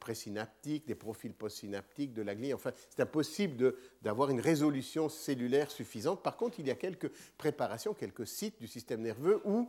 [0.00, 6.24] présynaptiques, des profils postsynaptiques, de la glie, enfin, c'est impossible d'avoir une résolution cellulaire suffisante.
[6.24, 9.68] Par contre, il y a quelques préparations, quelques sites du système nerveux où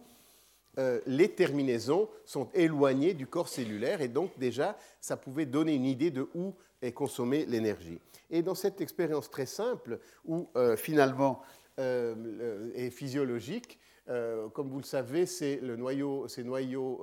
[0.80, 5.86] euh, les terminaisons sont éloignées du corps cellulaire et donc déjà, ça pouvait donner une
[5.86, 8.00] idée de où est consommée l'énergie.
[8.32, 11.44] Et dans cette expérience très simple, où euh, finalement
[11.78, 16.26] est physiologique, euh, comme vous le savez, ces noyaux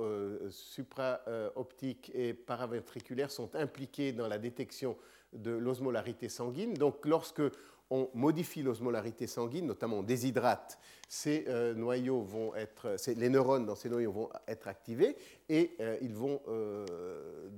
[0.01, 4.97] euh, supra-optiques et paraventriculaires sont impliqués dans la détection
[5.33, 6.75] de l'osmolarité sanguine.
[6.75, 7.43] Donc, lorsque
[7.91, 13.77] on modifie l'osmolarité sanguine, notamment on déshydrate, ces euh, noyaux vont être, les neurones dans
[13.77, 15.17] ces noyaux vont être activés
[15.49, 16.41] et ils vont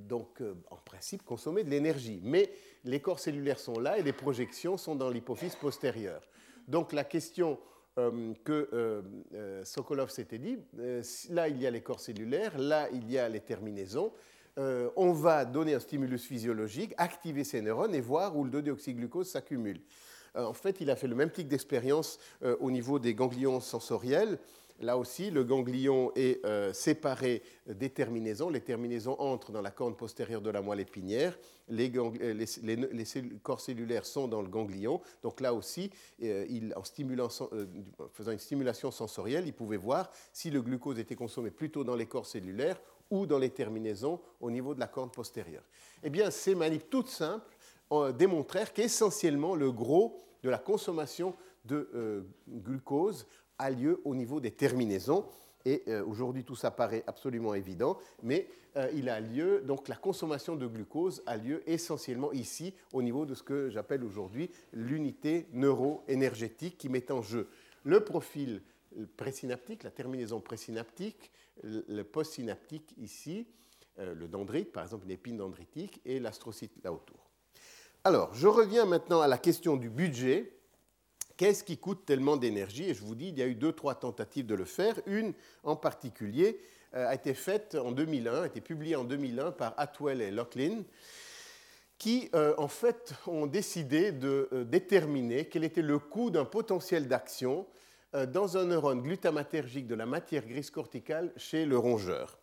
[0.06, 2.20] donc en principe consommer de l'énergie.
[2.22, 2.50] Mais
[2.84, 6.28] les corps cellulaires sont là et les projections sont dans l'hypophyse postérieure.
[6.66, 7.77] Donc la question euh,
[8.44, 9.02] que euh,
[9.34, 10.58] euh, Sokolov s'était dit,
[11.30, 14.12] là il y a les corps cellulaires, là il y a les terminaisons,
[14.96, 19.80] on va donner un stimulus physiologique, activer ces neurones et voir où le 2-déoxyglucose s'accumule.
[20.34, 22.18] en fait, il a fait le même type d'expérience
[22.58, 24.36] au niveau des ganglions sensoriels.
[24.80, 28.48] Là aussi, le ganglion est euh, séparé des terminaisons.
[28.48, 31.36] Les terminaisons entrent dans la corne postérieure de la moelle épinière.
[31.68, 31.90] Les,
[33.42, 35.00] corps cellulaires sont dans le ganglion.
[35.22, 35.90] Donc là aussi,
[36.22, 36.82] en,
[38.12, 42.06] faisant une stimulation sensorielle, il pouvait voir si le glucose était consommé plutôt dans les
[42.06, 45.64] corps cellulaires ou dans les terminaisons au niveau de la corne postérieure.
[46.04, 47.56] Eh bien, ces manips toutes simples
[48.16, 53.26] démontrèrent qu'essentiellement le gros de la consommation de euh, glucose
[53.58, 55.24] a lieu au niveau des terminaisons.
[55.64, 59.96] Et euh, aujourd'hui, tout ça paraît absolument évident, mais euh, il a lieu, donc la
[59.96, 65.46] consommation de glucose a lieu essentiellement ici, au niveau de ce que j'appelle aujourd'hui l'unité
[65.52, 67.48] neuro-énergétique qui met en jeu
[67.84, 68.62] le profil
[69.16, 71.30] présynaptique, la terminaison présynaptique,
[71.62, 73.46] le postsynaptique ici,
[73.98, 77.28] le dendrite, par exemple une épine dendritique, et l'astrocyte là autour.
[78.04, 80.57] Alors, je reviens maintenant à la question du budget.
[81.38, 83.94] Qu'est-ce qui coûte tellement d'énergie Et je vous dis, il y a eu deux, trois
[83.94, 84.96] tentatives de le faire.
[85.06, 86.58] Une en particulier
[86.96, 90.82] euh, a été faite en 2001, a été publiée en 2001 par Atwell et Locklin,
[91.96, 97.06] qui euh, en fait ont décidé de euh, déterminer quel était le coût d'un potentiel
[97.06, 97.66] d'action
[98.32, 102.38] dans un neurone glutamatergique de la matière grise corticale chez le rongeur.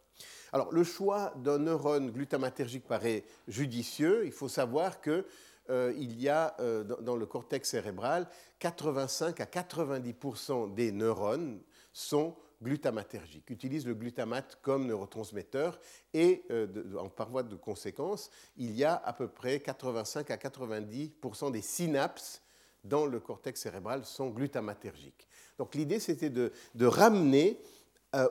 [0.54, 4.26] Alors, le choix d'un neurone glutamatergique paraît judicieux.
[4.26, 5.26] Il faut savoir qu'il
[5.70, 8.28] euh, y a euh, dans, le cortex cérébral
[8.60, 11.60] 85 à 90% des neurones
[11.92, 15.80] sont glutamatergiques, utilisent le glutamate comme neurotransmetteur
[16.14, 16.68] et euh,
[17.00, 21.62] en par voie de conséquence, il y a à peu près 85 à 90% des
[21.62, 22.42] synapses
[22.84, 25.28] dans le cortex cérébral sont glutamatergiques.
[25.58, 26.52] Donc l'idée c'était de,
[26.86, 27.60] ramener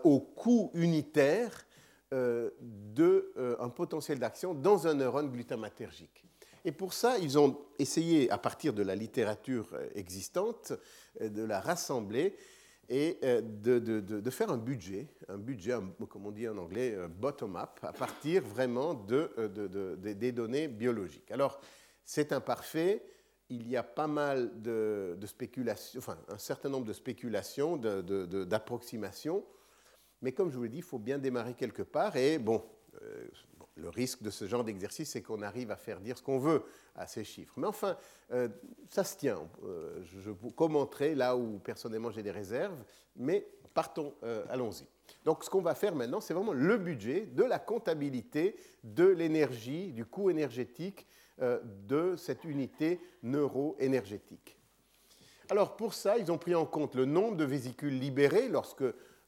[0.05, 1.66] au coût unitaire
[2.11, 6.25] d'un potentiel d'action dans un neurone glutamatergique.
[6.64, 10.72] Et pour ça, ils ont essayé, à partir de la littérature euh, existante,
[11.20, 12.37] de la rassembler
[12.88, 15.72] et de, de, faire un budget, un budget,
[16.09, 19.31] comme on dit en anglais, bottom-up, à partir vraiment de,
[19.96, 21.31] des données biologiques.
[21.31, 21.61] Alors,
[22.05, 23.03] c'est imparfait,
[23.50, 29.44] il y a pas mal de, spéculations, enfin, un certain nombre de spéculations, d'approximations.
[30.22, 32.16] Mais comme je vous l'ai dit, il faut bien démarrer quelque part.
[32.16, 32.64] Et bon,
[33.03, 33.27] euh,
[33.77, 36.65] le risque de ce genre d'exercice, c'est qu'on arrive à faire dire ce qu'on veut
[36.95, 37.55] à ces chiffres.
[37.57, 37.97] Mais enfin,
[38.33, 38.49] euh,
[38.89, 39.41] ça se tient.
[39.65, 42.83] Euh, je vous commenterai là où personnellement j'ai des réserves,
[43.17, 44.15] mais partons,
[44.49, 44.87] allons-y.
[45.25, 49.93] Donc ce qu'on va faire maintenant, c'est vraiment le budget de la comptabilité de l'énergie,
[49.93, 51.09] du coût énergétique
[51.41, 54.57] de cette unité neuro-énergétique.
[55.51, 58.85] Alors pour ça, ils ont pris en compte le nombre de vésicules libérées lorsque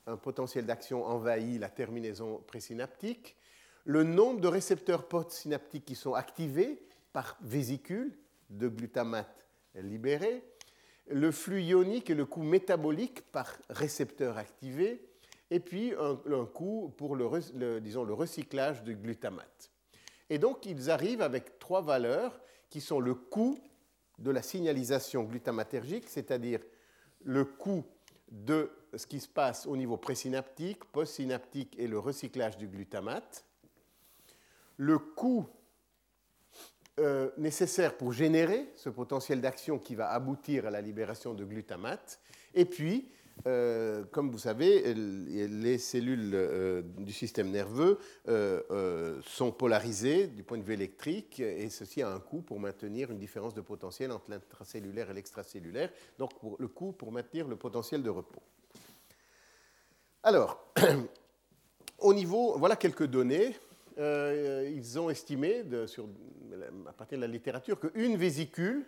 [0.06, 3.36] un potentiel d'action envahit la terminaison présynaptique,
[3.86, 8.12] le nombre de récepteurs postsynaptiques qui sont activés par vésicule
[8.50, 9.46] de glutamate
[9.76, 10.42] libéré,
[11.08, 15.08] le flux ionique et le coût métabolique par récepteur activé,
[15.52, 19.70] et puis un, coût pour le, recyclage de glutamate.
[20.28, 23.56] Et donc ils arrivent avec trois valeurs qui sont le coût
[24.18, 26.60] de la signalisation glutamatergique, c'est-à-dire
[27.22, 27.84] le coût
[28.32, 33.45] de ce qui se passe au niveau présynaptique, postsynaptique et le recyclage du glutamate,
[34.76, 35.46] le coût
[36.98, 42.20] euh, nécessaire pour générer ce potentiel d'action qui va aboutir à la libération de glutamate,
[42.54, 43.10] et puis,
[43.46, 47.98] euh, comme vous savez, les cellules euh, du système nerveux
[49.22, 53.18] sont polarisées du point de vue électrique, et ceci a un coût pour maintenir une
[53.18, 58.08] différence de potentiel entre l'intracellulaire et l'extracellulaire, donc le coût pour maintenir le potentiel de
[58.08, 58.42] repos.
[60.22, 60.72] Alors,
[61.98, 63.54] au niveau, voilà quelques données.
[63.98, 65.64] Euh, ils ont estimé,
[66.86, 68.84] à partir de la littérature, qu'une vésicule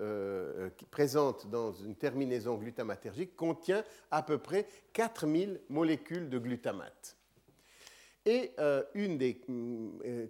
[0.00, 7.16] euh, présente dans une terminaison glutamatergique contient à peu près 4000 molécules de glutamate.
[8.26, 9.40] Et euh, une des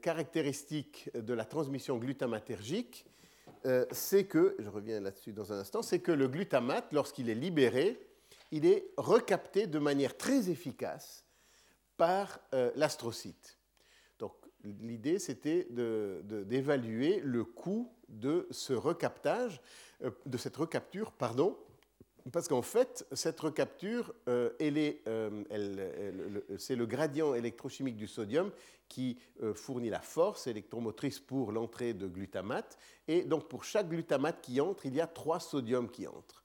[0.00, 3.06] caractéristiques de la transmission glutamatergique,
[3.92, 7.98] c'est que, je reviens là-dessus dans un instant, c'est que le glutamate, lorsqu'il est libéré,
[8.52, 11.23] il est recapté de manière très efficace
[11.96, 13.58] par euh, l'astrocyte.
[14.18, 19.60] Donc l'idée, c'était d'évaluer le coût de ce recaptage,
[20.02, 21.56] euh, de cette recapture, pardon,
[22.32, 24.50] parce qu'en fait, cette recapture, euh,
[26.56, 28.50] c'est le gradient électrochimique du sodium
[28.88, 29.18] qui
[29.54, 32.78] fournit la force électromotrice pour l'entrée de glutamate.
[33.08, 36.44] Et donc, pour chaque glutamate qui entre, il y a trois sodiums qui entrent.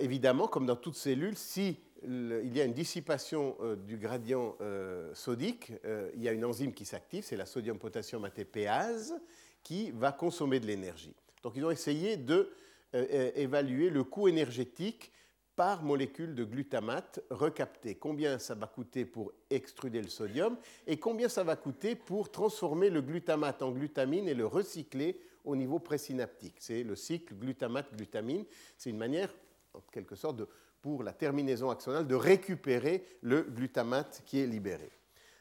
[0.00, 5.14] Évidemment, comme dans toute cellule, si il y a une dissipation euh, du gradient euh,
[5.14, 5.72] sodique,
[6.14, 9.14] il y a une enzyme qui s'active, c'est la sodium-potassium ATPase,
[9.62, 11.14] qui va consommer de l'énergie.
[11.42, 15.12] Donc ils ont essayé d'évaluer le coût énergétique
[15.60, 17.94] par molécule de glutamate recapté.
[17.94, 22.88] Combien ça va coûter pour extruder le sodium et combien ça va coûter pour transformer
[22.88, 26.54] le glutamate en glutamine et le recycler au niveau présynaptique.
[26.60, 28.44] C'est le cycle glutamate-glutamine.
[28.78, 29.34] C'est une manière,
[29.74, 30.48] en quelque sorte, de,
[30.82, 34.90] pour la terminaison axonale de récupérer le glutamate qui est libéré.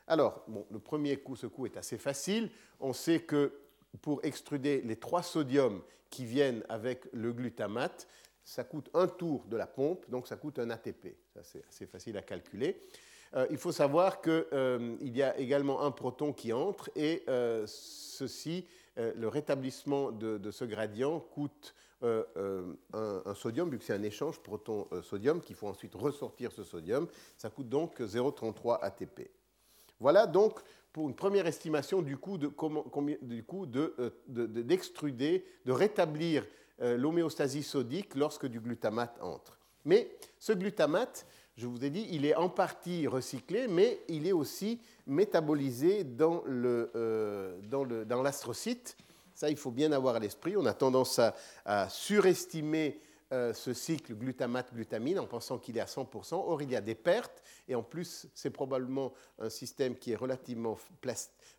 [0.08, 2.50] Alors, le premier coup, ce coup est assez facile.
[2.80, 3.54] On sait que
[4.02, 8.08] pour extruder les trois sodiums qui viennent avec le glutamate,
[8.44, 11.16] ça coûte un tour de la pompe, donc ça coûte un ATP.
[11.44, 12.82] C'est assez facile à calculer.
[13.36, 17.66] Euh, il faut savoir qu'il euh, y a également un proton qui entre et euh,
[17.68, 18.66] ceci,
[18.98, 25.42] le rétablissement de, ce gradient coûte un, un, sodium, vu que c'est un échange proton-sodium,
[25.42, 27.08] qu'il faut ensuite ressortir ce sodium.
[27.38, 29.30] Ça coûte donc 0,33 ATP.
[30.00, 30.60] Voilà donc
[30.94, 33.90] pour une première estimation du coût d'extruder,
[34.28, 36.46] de, de, de, rétablir
[36.82, 39.60] euh, l'homéostasie sodique lorsque du glutamate entre.
[39.86, 41.26] Mais ce glutamate,
[41.58, 46.44] je vous ai dit, il est en partie recyclé, mais il est aussi métabolisé dans,
[46.48, 48.98] euh, dans, l'astrocyte.
[49.40, 50.58] Ça, il faut bien avoir à l'esprit.
[50.58, 51.18] On a tendance
[51.64, 53.00] à surestimer
[53.32, 56.34] euh, ce cycle glutamate-glutamine en pensant qu'il est à 100%.
[56.34, 60.18] Or, il y a des pertes, et en plus, c'est probablement un système qui est
[60.18, 60.78] relativement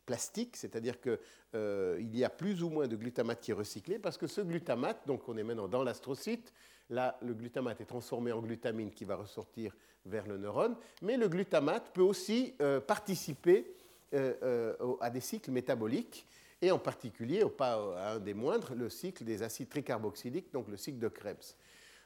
[0.05, 1.18] plastique, c'est-à-dire qu'il
[1.55, 5.07] euh, y a plus ou moins de glutamate qui est recyclé, parce que ce glutamate,
[5.07, 6.53] donc on est maintenant dans l'astrocyte,
[6.91, 9.74] là, le glutamate est transformé en glutamine qui va ressortir
[10.05, 13.74] vers le neurone, mais le glutamate peut aussi euh, participer
[14.12, 16.26] à des cycles métaboliques
[16.63, 20.99] et en particulier, pas un des moindres, le cycle des acides tricarboxyliques, donc le cycle
[20.99, 21.57] de Krebs.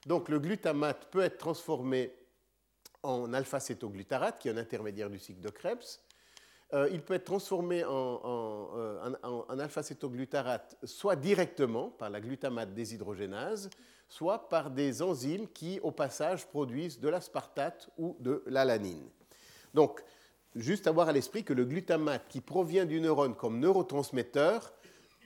[0.07, 2.13] Donc le glutamate peut être transformé
[3.03, 6.01] en alpha-cétoglutarate, qui est un intermédiaire du cycle de Krebs.
[6.73, 13.71] Euh, il peut être transformé en, euh, alpha-cétoglutarate soit directement par la glutamate déshydrogénase,
[14.09, 19.09] soit par des enzymes qui, au passage, produisent de l'aspartate ou de l'alanine.
[19.73, 20.03] Donc,
[20.55, 24.73] juste avoir à l'esprit que le glutamate qui provient du neurone comme neurotransmetteur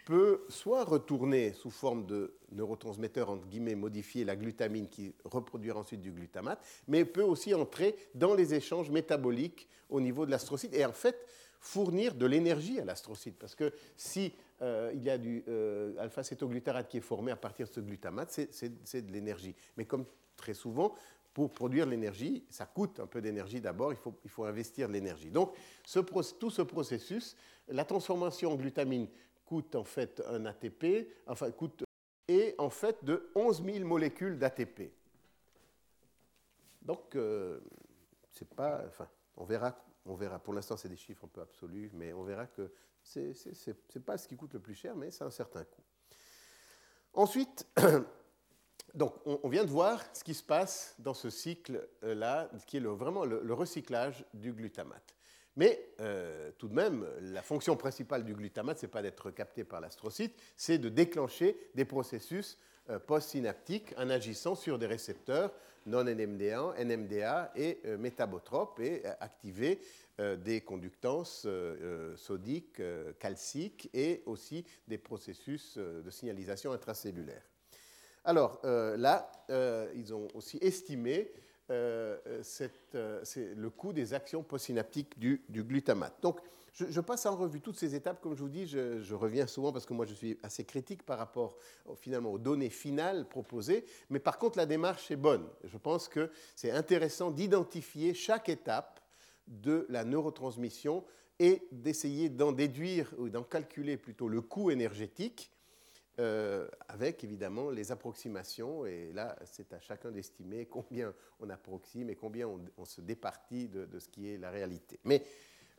[0.05, 6.01] peut soit retourner sous forme de neurotransmetteur, entre guillemets, modifier la glutamine qui reproduira ensuite
[6.01, 10.87] du glutamate, mais peut aussi entrer dans les échanges métaboliques au niveau de l'astrocyte et
[10.87, 11.27] en fait
[11.61, 13.39] fournir de l'énergie à l'astrocyte.
[13.39, 17.69] Parce que si euh, il y a du euh, alpha-cétoglutarate qui est formé à partir
[17.69, 19.55] de ce glutamate, c'est de l'énergie.
[19.77, 20.07] Mais comme
[20.37, 20.95] très souvent,
[21.39, 24.95] pour produire l'énergie, ça coûte un peu d'énergie d'abord, il faut, il faut, investir de
[24.95, 25.31] l'énergie.
[25.31, 25.55] Donc
[26.41, 27.37] tout ce processus,
[27.69, 29.07] la transformation en glutamine
[29.45, 31.85] coûte en fait un ATP, enfin coûte
[32.27, 34.91] et en fait de 11 000 molécules d'ATP.
[36.83, 37.61] Donc euh,
[38.33, 40.41] c'est pas, enfin on verra, on verra.
[40.41, 44.27] Pour l'instant c'est des chiffres un peu absolus, mais on verra que c'est pas ce
[44.27, 45.85] qui coûte le plus cher, mais c'est un certain coût.
[47.13, 47.65] Ensuite,
[48.95, 53.25] Donc, on, vient de voir ce qui se passe dans ce cycle-là, qui est vraiment
[53.25, 55.15] le, recyclage du glutamate.
[55.57, 59.65] Mais euh, tout de même, la fonction principale du glutamate, ce n'est pas d'être capté
[59.65, 62.59] par l'astrocyte, c'est de déclencher des processus
[62.91, 65.53] euh, post-synaptiques en agissant sur des récepteurs
[65.87, 69.81] non NMDA, NMDA et euh, métabotropes et activer
[70.45, 71.47] des conductances
[72.17, 72.83] sodiques,
[73.21, 77.45] calciques et aussi des processus de signalisation intracellulaire.
[78.25, 81.31] Alors euh, là, euh, ils ont aussi estimé
[81.71, 82.17] euh,
[83.35, 86.15] le coût des actions postsynaptiques du, du glutamate.
[86.23, 86.41] Donc,
[86.73, 88.21] je, passe en revue toutes ces étapes.
[88.21, 91.19] Comme je vous dis, je, reviens souvent parce que moi, je suis assez critique par
[91.19, 91.57] rapport
[91.97, 93.85] finalement aux données finales proposées.
[94.11, 95.49] Mais par contre, la démarche est bonne.
[95.65, 99.01] Je pense que c'est intéressant d'identifier chaque étape
[99.49, 101.05] de la neurotransmission
[101.41, 105.51] et d'essayer d'en déduire ou d'en calculer plutôt le coût énergétique
[106.21, 108.85] euh, avec évidemment les approximations.
[108.87, 113.99] Et là, c'est à chacun d'estimer combien on approxime et combien on, se départit de,
[114.01, 114.99] ce qui est la réalité.
[115.05, 115.23] Mais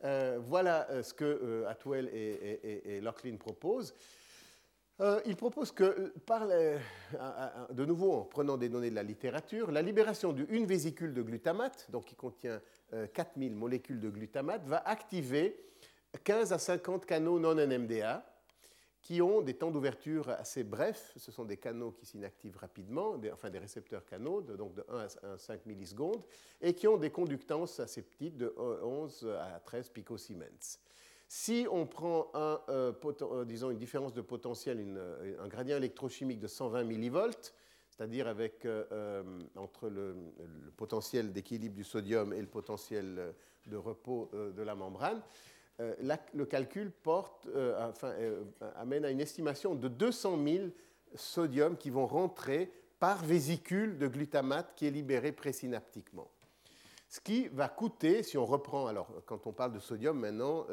[0.04, 3.94] euh, voilà euh, ce que Atwell et, et, Locklin proposent.
[5.26, 6.14] ils proposent que,
[7.70, 11.86] de nouveau en prenant des données de la littérature, la libération d'une vésicule de glutamate,
[11.90, 12.62] donc qui contient
[13.12, 15.54] 4000 molécules de glutamate, va activer
[16.24, 18.24] 15 à 50 canaux non NMDA
[19.02, 21.12] qui ont des temps d'ouverture assez brefs.
[21.16, 25.06] Ce sont des canaux qui s'inactivent rapidement, enfin des récepteurs canaux, de, donc de 1
[25.22, 26.22] à 5 millisecondes,
[26.60, 30.78] et qui ont des conductances assez petites, de 11 à 13 picosiemens.
[31.32, 34.84] Si on prend euh, euh, une différence de potentiel,
[35.38, 37.54] un gradient électrochimique de 120 millivolts,
[37.88, 39.22] c'est-à-dire avec euh,
[39.54, 40.16] entre le
[40.76, 43.32] potentiel d'équilibre du sodium et le potentiel
[43.66, 45.22] de repos de la membrane,
[45.80, 45.94] euh,
[46.34, 48.44] le calcul porte, euh, euh,
[48.76, 50.64] amène à une estimation de 200 000
[51.14, 56.30] sodium qui vont rentrer par vésicule de glutamate qui est libéré présynaptiquement.
[57.08, 60.66] Ce qui va coûter, si on reprend, alors quand on parle de sodium maintenant,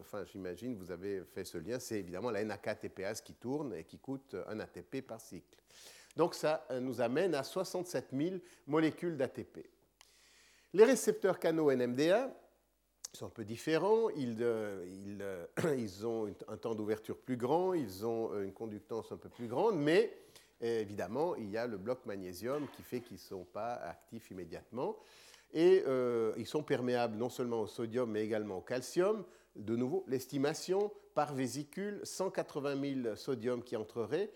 [0.00, 3.98] enfin j'imagine vous avez fait ce lien, c'est évidemment la NAK-ATPase qui tourne et qui
[3.98, 5.56] coûte un ATP par cycle.
[6.16, 8.36] Donc ça nous amène à 67 000
[8.66, 9.68] molécules d'ATP.
[10.72, 12.34] Les récepteurs canaux NMDA
[13.16, 14.84] sont un peu différents, ils, euh,
[15.76, 19.78] ils ont un temps d'ouverture plus grand, ils ont une conductance un peu plus grande,
[19.78, 20.16] mais
[20.60, 24.96] évidemment il y a le bloc magnésium qui fait qu'ils ne sont pas actifs immédiatement.
[25.54, 29.24] Et euh, ils sont perméables non seulement au sodium, mais également au calcium.
[29.54, 34.32] De nouveau, l'estimation par vésicule, 180 000 sodium qui entreraient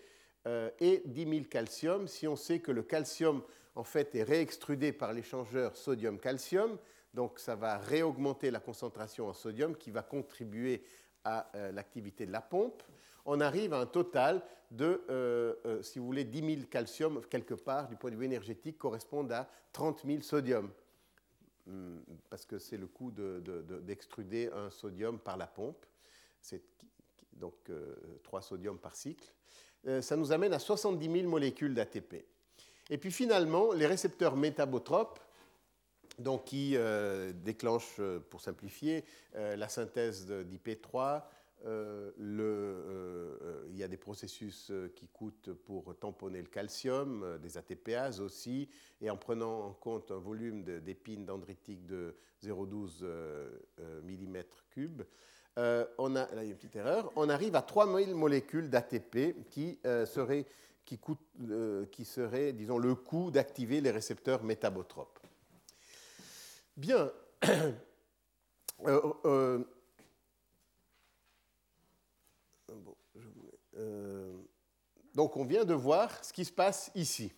[0.47, 2.07] euh, et 10 000 calcium.
[2.07, 3.41] Si on sait que le calcium,
[3.75, 6.77] en fait, est réextrudé par l'échangeur sodium-calcium,
[7.13, 10.83] donc ça va réaugmenter la concentration en sodium qui va contribuer
[11.23, 12.83] à euh, l'activité de la pompe.
[13.25, 14.41] On arrive à un total
[14.71, 15.01] de,
[15.81, 19.49] si vous voulez, 10 000 calcium, quelque part, du point de vue énergétique, correspondent à
[19.73, 20.71] 30 000 sodium.
[21.69, 21.99] Hmm,
[22.29, 25.85] parce que c'est le coût d'extruder un sodium par la pompe,
[27.33, 27.53] donc
[28.23, 29.31] 3 euh, sodiums par cycle.
[29.87, 32.25] Euh, ça nous amène à 70 000 molécules d'ATP.
[32.89, 35.19] Et puis finalement, les récepteurs métabotropes,
[36.19, 39.03] donc qui euh, déclenchent, pour simplifier,
[39.33, 41.23] la synthèse d'IP3,
[41.65, 47.57] euh, euh, euh, il y a des processus qui coûtent pour tamponner le calcium, des
[47.57, 48.69] ATPases aussi,
[49.01, 53.05] et en prenant en compte un volume d'épines dendritiques de 0,12
[54.05, 55.05] mm3,
[55.97, 59.35] on a, là, il y a une petite erreur, on arrive à 3000 molécules d'ATP
[59.49, 60.45] qui, seraient,
[60.85, 60.99] qui,
[61.91, 65.18] qui seraient, disons, le coût d'activer les récepteurs métabotropes.
[66.79, 67.11] Bien.
[73.75, 74.41] Euh,
[75.13, 77.31] donc on vient de voir ce qui se passe ici.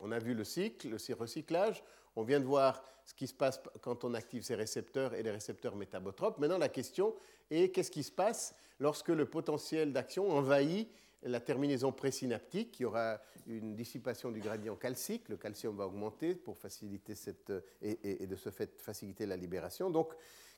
[0.00, 1.82] On a vu le cycle, le recyclage.
[2.16, 5.30] On vient de voir ce qui se passe quand on active ces récepteurs et les
[5.30, 6.38] récepteurs métabotropes.
[6.38, 7.14] Maintenant, la question
[7.50, 10.90] est qu'est-ce qui se passe lorsque le potentiel d'action envahit
[11.24, 15.28] la terminaison présynaptique Il y aura une dissipation du gradient calcique.
[15.28, 17.52] Le calcium va augmenter pour faciliter cette,
[17.82, 19.90] et, et de ce fait faciliter la libération.
[19.90, 20.14] Donc,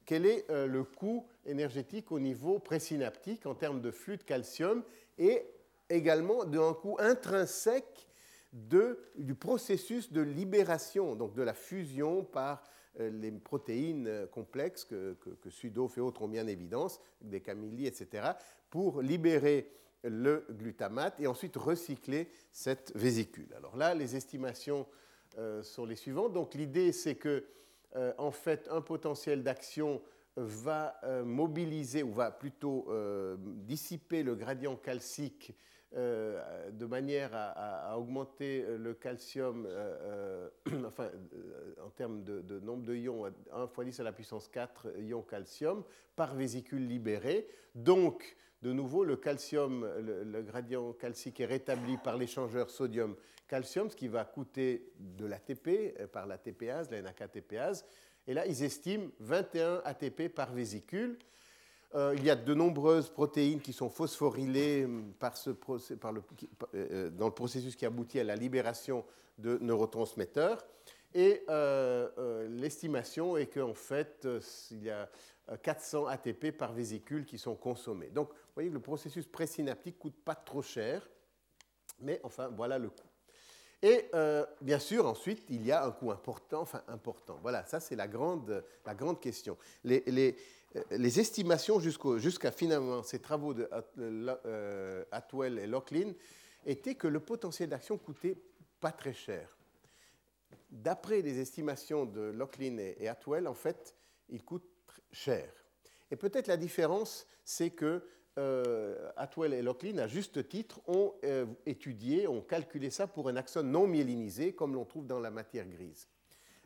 [0.06, 4.84] quel est euh, le coût énergétique au niveau présynaptique en termes de flux de calcium
[5.18, 5.44] et
[5.90, 8.06] également d'un coût intrinsèque
[8.52, 12.62] du processus de libération, donc de la fusion par
[13.00, 15.50] euh, les protéines euh, complexes que, que,
[15.98, 18.30] et autres ont mis en évidence, des camilli, etc.,
[18.70, 19.70] pour libérer
[20.08, 23.48] le glutamate et ensuite recycler cette vésicule.
[23.56, 24.86] Alors là, les estimations
[25.62, 26.32] sont les suivantes.
[26.32, 27.44] Donc l'idée, c'est que
[27.96, 30.02] euh, en fait, un potentiel d'action
[30.36, 35.54] va euh, mobiliser ou va plutôt euh, dissiper le gradient calcique
[35.92, 39.66] de manière à, augmenter le calcium,
[40.86, 41.10] enfin,
[41.82, 45.84] en termes de, nombre de ions, 1 fois 10 à la puissance 4 ions calcium
[46.14, 47.48] par vésicule libérée.
[47.74, 48.36] Donc,
[48.66, 54.24] de nouveau, le calcium, le, gradient calcique est rétabli par l'échangeur sodium-calcium, ce qui va
[54.24, 57.84] coûter de l'ATP euh, par l'ATPase, la NAK-ATPase.
[58.26, 61.16] Et là, ils estiment 21 ATP par vésicule.
[61.94, 65.50] Euh, il y a de nombreuses protéines qui sont phosphorylées hum, par ce,
[66.74, 69.04] euh, dans le processus qui aboutit à la libération
[69.38, 70.66] de neurotransmetteurs.
[71.14, 71.44] Et
[72.50, 74.28] l'estimation est qu'en fait,
[74.70, 75.08] il y a
[75.62, 78.08] 400 ATP par vésicule qui sont consommés.
[78.08, 81.08] Donc, vous voyez que le processus présynaptique ne coûte pas trop cher,
[82.00, 83.06] mais enfin, voilà le coût.
[83.82, 87.38] Et euh, bien sûr, ensuite, il y a un coût important, enfin important.
[87.42, 89.58] Voilà, ça c'est la grande, la grande question.
[89.84, 90.36] Les,
[90.74, 93.68] euh, estimations jusqu'à finalement ces travaux de
[93.98, 96.12] euh, Atwell et Locklin
[96.64, 98.36] étaient que le potentiel d'action coûtait
[98.80, 99.56] pas très cher.
[100.70, 103.94] D'après les estimations de Locklin et Atwell, en fait,
[104.28, 104.64] il coûte
[105.12, 105.48] cher.
[106.10, 108.02] Et peut-être la différence, c'est que
[108.38, 113.36] euh, Atwell et Locklin, à juste titre, ont euh, étudié, ont calculé ça pour un
[113.36, 116.08] axone non myélinisé, comme l'on trouve dans la matière grise.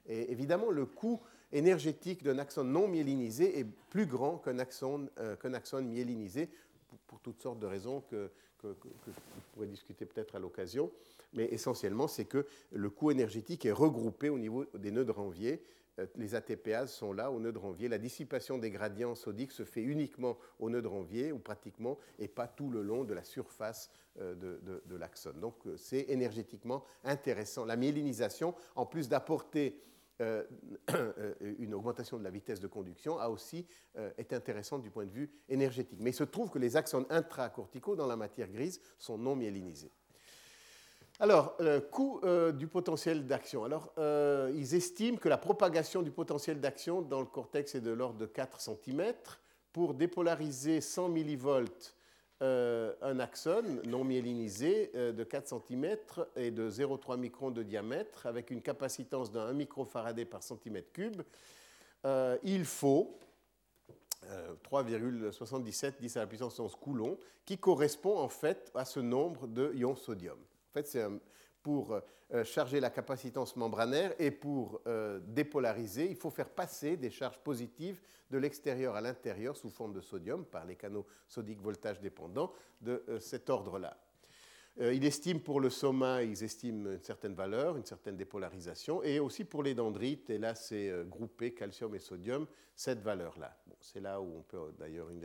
[0.06, 1.20] Et évidemment, le coût
[1.52, 6.50] énergétique d'un axone non myélinisé est plus grand qu'un axone, euh, myélinisé,
[7.06, 10.90] pour, toutes sortes de raisons que, que, que, je pourrais discuter peut-être à l'occasion.
[11.32, 15.62] Mais essentiellement, c'est que le coût énergétique est regroupé au niveau des nœuds de Ranvier
[16.16, 17.88] les ATPases sont là au nœud de Ranvier.
[17.88, 22.28] La dissipation des gradients sodiques se fait uniquement au nœud de Ranvier, ou pratiquement, et
[22.28, 23.90] pas tout le long de la surface
[24.20, 25.40] euh, de, l'axone.
[25.40, 27.64] Donc euh, c'est énergétiquement intéressant.
[27.64, 29.80] La myélinisation, en plus d'apporter
[31.58, 33.66] une augmentation de la vitesse de conduction, a aussi,
[34.18, 35.98] est intéressante du point de vue énergétique.
[35.98, 39.90] Mais il se trouve que les axones intracorticaux dans la matière grise sont non myélinisés.
[41.20, 41.56] Alors,
[41.90, 42.20] coût
[42.54, 43.64] du potentiel d'action.
[43.64, 43.92] Alors,
[44.54, 48.26] ils estiment que la propagation du potentiel d'action dans le cortex est de l'ordre de
[48.26, 49.12] 4 cm.
[49.72, 51.94] Pour dépolariser 100 millivolts
[52.42, 55.94] euh, un axone non myélinisé euh, de 4 cm
[56.36, 61.20] et de 0,3 microns de diamètre avec une capacitance de 1 microfarad par centimètre cube,
[62.06, 63.18] euh, il faut
[64.64, 69.74] 3,77 10 à la puissance 11 coulombs, qui correspond en fait à ce nombre de
[69.74, 70.38] ions sodium.
[70.70, 71.04] En fait, c'est
[71.62, 72.00] pour
[72.32, 77.38] euh, charger la capacitance membranaire et pour euh, dépolariser, il faut faire passer des charges
[77.38, 78.00] positives
[78.30, 83.02] de l'extérieur à l'intérieur sous forme de sodium par les canaux sodiques voltage dépendants de
[83.08, 83.96] euh, cet ordre-là.
[84.80, 89.18] Euh, il estime pour le soma, ils estiment une certaine valeur, une certaine dépolarisation, et
[89.18, 93.54] aussi pour les dendrites, et là c'est euh, groupé calcium et sodium, cette valeur-là.
[93.80, 95.20] c'est là où on peut, d'ailleurs, une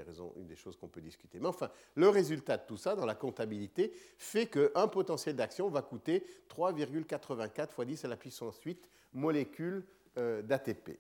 [0.45, 1.39] des choses qu'on peut discuter.
[1.39, 5.81] Mais enfin, le résultat de tout ça dans la comptabilité fait qu'un potentiel d'action va
[5.81, 9.85] coûter 3,84 fois 10 à la puissance 8 molécules
[10.17, 10.99] euh, d'ATP.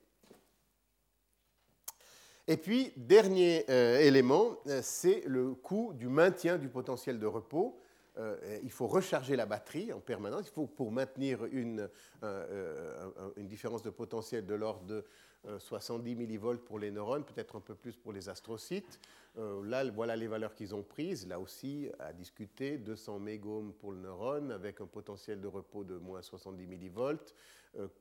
[2.47, 3.65] Et puis, dernier
[4.05, 7.79] élément, c'est le coût du maintien du potentiel de repos.
[8.17, 10.47] Euh, il faut recharger la batterie en permanence.
[10.47, 11.89] Il faut, pour maintenir une, euh,
[12.23, 15.05] euh, une différence de potentiel de l'ordre de
[15.59, 18.99] 70 millivolts pour les neurones, peut-être un peu plus pour les astrocytes.
[19.35, 21.27] là, voilà les valeurs qu'ils ont prises.
[21.27, 25.97] Là aussi, à discuter, 200 mégomes pour le neurone avec un potentiel de repos de
[25.97, 27.35] moins 70 millivolts,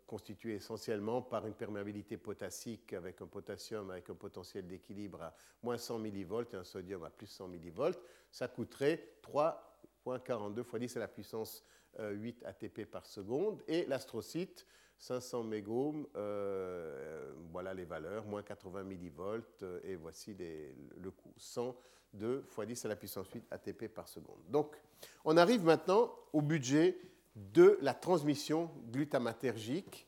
[0.07, 5.77] constitué essentiellement par une perméabilité potassique avec un potassium avec un potentiel d'équilibre à moins
[5.77, 8.01] 100 millivolts et un sodium à plus 100 millivolts.
[8.31, 9.74] Ça coûterait 3
[10.07, 11.65] 0.42 fois 10 à la puissance
[11.99, 13.63] 8 euh, ATP par seconde.
[13.69, 14.67] Et l'astrocyte,
[14.99, 22.43] 500 mégomes, euh, voilà les valeurs, moins 80 millivolts, euh, et voici le coût, 102
[22.49, 24.41] fois 10 à la puissance 8 ATP par seconde.
[24.49, 24.77] Donc,
[25.25, 26.99] on arrive maintenant au budget
[27.35, 30.07] de la transmission glutamatergique,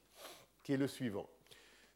[0.62, 1.28] qui est le suivant.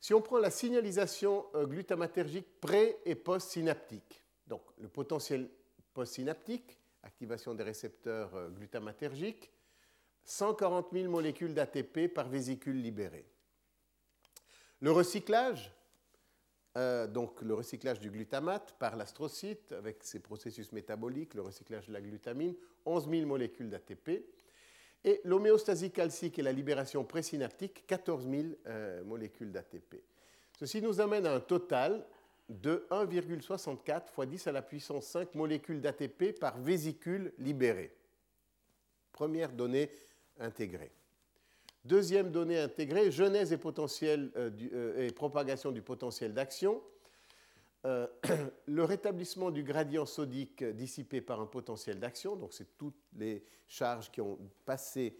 [0.01, 5.49] Si on prend la signalisation glutamatergique pré- et post-synaptique, donc le potentiel
[5.93, 9.51] post-synaptique, activation des récepteurs euh, glutamatergiques,
[10.25, 13.27] 140 000 molécules d'ATP par vésicule libérée.
[14.81, 15.73] Le recyclage,
[16.77, 21.93] euh, donc le recyclage du glutamate par l'astrocyte avec ses processus métaboliques, le recyclage de
[21.93, 22.55] la glutamine,
[22.87, 24.25] 11 000 molécules d'ATP.
[25.03, 30.03] Et l'homéostasie calcique et la libération présynaptique, 14 000 euh, molécules d'ATP.
[30.59, 32.07] Ceci nous amène à un total
[32.51, 37.95] de 1,64 fois 10 à la puissance 5 molécules d'ATP par vésicule libérée.
[39.13, 39.91] Première donnée
[40.39, 40.91] intégrée.
[41.85, 46.83] Deuxième donnée intégrée, genèse et, potentiel, euh, euh, et propagation du potentiel d'action.
[47.87, 48.07] Euh,
[48.67, 54.11] le rétablissement du gradient sodique dissipé par un potentiel d'action, donc c'est toutes les charges
[54.11, 55.17] qui ont passé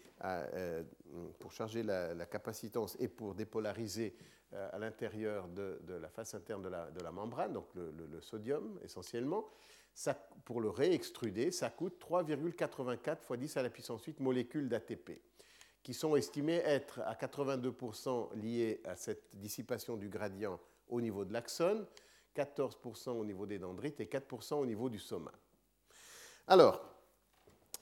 [1.39, 4.15] pour charger la, capacitance et pour dépolariser
[4.53, 9.49] à l'intérieur de, la face interne de la, membrane, donc le, sodium essentiellement.
[10.45, 15.21] Pour le réextruder, ça coûte 3,84 fois 10 à la puissance 8 molécules d'ATP,
[15.83, 21.33] qui sont estimées être à 82% liées à cette dissipation du gradient au niveau de
[21.33, 21.87] l'axone,
[22.35, 25.33] 14% au niveau des dendrites et 4% au niveau du soma.
[26.47, 26.85] Alors,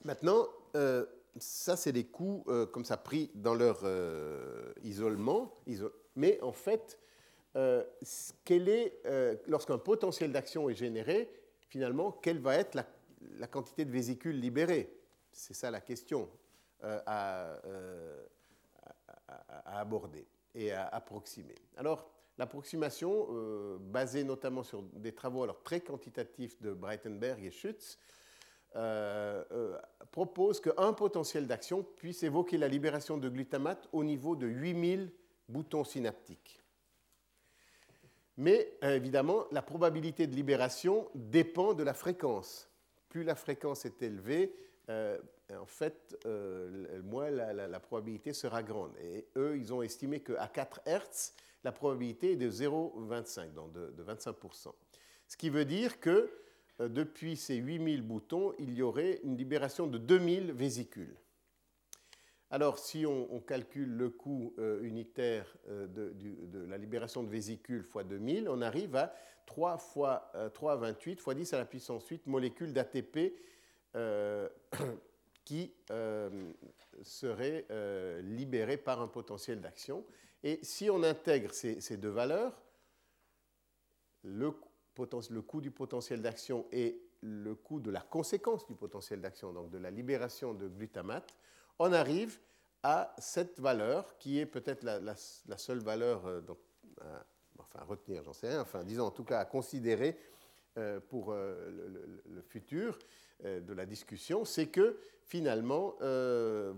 [0.03, 1.05] maintenant, euh,
[1.37, 3.83] ça, c'est les coûts euh, comme ça pris dans leur
[4.83, 5.55] isolement,
[6.15, 6.99] mais en fait,
[7.55, 7.83] euh,
[9.05, 11.29] euh, lorsqu'un potentiel d'action est généré,
[11.67, 14.93] finalement, quelle va être la, quantité de vésicules libérées
[15.31, 16.29] C'est ça la question
[16.83, 17.59] euh, à,
[19.65, 21.55] aborder et à approximer.
[21.77, 23.27] Alors, l'approximation,
[23.79, 27.97] basée notamment sur des travaux alors, très quantitatifs de Breitenberg et Schütz,
[30.11, 35.11] propose qu'un potentiel d'action puisse évoquer la libération de glutamate au niveau de 8000
[35.49, 36.63] bouton synaptique.
[38.39, 42.69] Mais euh, évidemment, la probabilité de libération dépend de la fréquence.
[43.09, 44.55] Plus la fréquence est élevée,
[44.89, 45.17] euh,
[45.59, 48.93] en fait, euh, moins la, probabilité sera grande.
[49.03, 51.33] Et eux, ils ont estimé qu'à 4 Hz,
[51.65, 54.71] la probabilité est de 0,25, donc de, de, 25%.
[55.27, 56.31] Ce qui veut dire que
[56.79, 61.17] depuis ces 8000 boutons, il y aurait une libération de 2000 vésicules.
[62.51, 68.03] Alors, si on, calcule le coût euh, unitaire euh, de, la libération de vésicules fois
[68.03, 69.13] 2000, on arrive à
[69.45, 73.35] 3 fois 3 à 28 fois 10 à la puissance 8 molécules d'ATP
[73.95, 74.49] euh,
[75.45, 75.73] qui
[77.01, 77.65] seraient
[78.23, 80.05] libérées par un potentiel d'action.
[80.43, 82.61] Et si on intègre ces, deux valeurs,
[84.23, 84.53] le,
[85.29, 89.69] le coût du potentiel d'action et le coût de la conséquence du potentiel d'action, donc
[89.71, 91.35] de la libération de glutamate,
[91.79, 92.39] on arrive
[92.83, 95.15] à cette valeur qui est peut-être la,
[95.57, 96.41] seule valeur euh,
[97.75, 100.17] à retenir, j'en sais rien, enfin, disons en tout cas à considérer
[100.77, 102.97] euh, pour le, futur
[103.43, 105.95] de la discussion, c'est que finalement,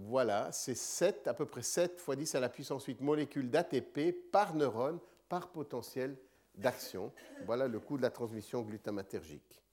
[0.07, 4.31] voilà, c'est 7, à peu près 7 fois 10 à la puissance 8 molécules d'ATP
[4.31, 4.99] par neurone
[5.31, 6.17] par potentiel
[6.55, 7.13] d'action.
[7.45, 9.63] Voilà le coût de la transmission glutamatergique.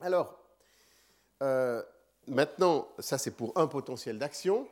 [0.00, 0.38] Alors,
[1.42, 1.82] euh,
[2.26, 4.68] maintenant, ça c'est pour un potentiel d'action.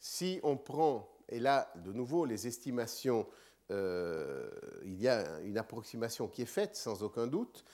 [0.00, 3.26] Si on prend, et là de nouveau les estimations,
[3.70, 4.50] euh,
[4.84, 7.64] il y a une approximation qui est faite sans aucun doute,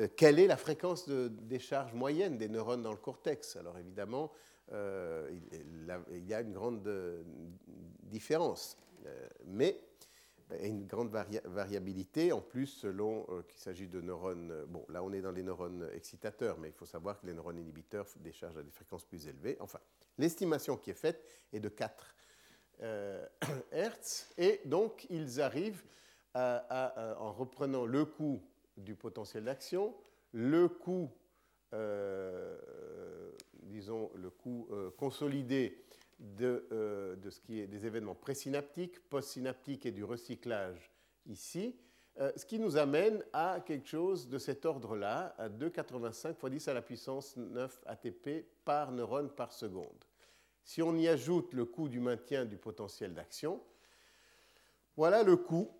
[0.00, 3.56] euh, quelle est la fréquence de décharge moyenne des neurones dans le cortex?
[3.56, 4.30] Alors évidemment,
[4.70, 6.86] il, y a une grande
[8.02, 8.76] différence.
[9.46, 9.80] mais
[10.62, 11.10] une grande
[11.44, 15.32] variabilité, en plus selon euh, qu'il s'agit de neurones, euh, bon là on est dans
[15.32, 19.04] les neurones excitateurs, mais il faut savoir que les neurones inhibiteurs déchargent à des fréquences
[19.04, 19.56] plus élevées.
[19.60, 19.80] Enfin,
[20.16, 22.14] l'estimation qui est faite est de 4
[22.82, 23.26] euh,
[23.72, 25.82] Hertz, et donc ils arrivent
[26.34, 28.40] en reprenant le coût
[28.76, 29.92] du potentiel d'action,
[30.30, 31.10] le coût,
[33.64, 35.84] disons, le coût consolidé
[36.40, 40.90] euh, de, ce qui est des événements présynaptiques, postsynaptiques et du recyclage
[41.26, 41.76] ici,
[42.18, 46.66] euh, ce qui nous amène à quelque chose de cet ordre-là, à 2,85 fois 10
[46.66, 50.04] à la puissance 9 ATP par neurone par seconde.
[50.64, 53.62] Si on y ajoute le coût du maintien du potentiel d'action,
[54.96, 55.70] voilà le coût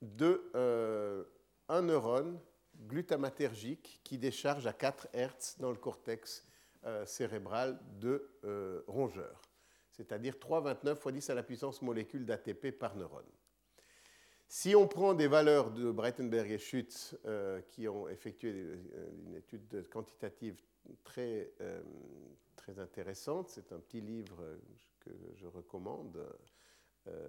[0.00, 1.24] de euh,
[1.68, 2.40] un neurone
[2.86, 6.46] glutamatergique qui décharge à 4 Hz dans le cortex
[6.86, 9.40] euh, cérébrale de euh, rongeur,
[9.90, 13.24] c'est-à-dire 3,29 fois 10 à la puissance molécule d'ATP par neurone.
[14.48, 18.50] Si on prend des valeurs de Breitenberg et Schütz euh, qui ont effectué
[19.24, 20.60] une étude quantitative
[21.02, 21.52] très,
[22.54, 24.44] très intéressante, c'est un petit livre
[25.00, 26.22] que je recommande,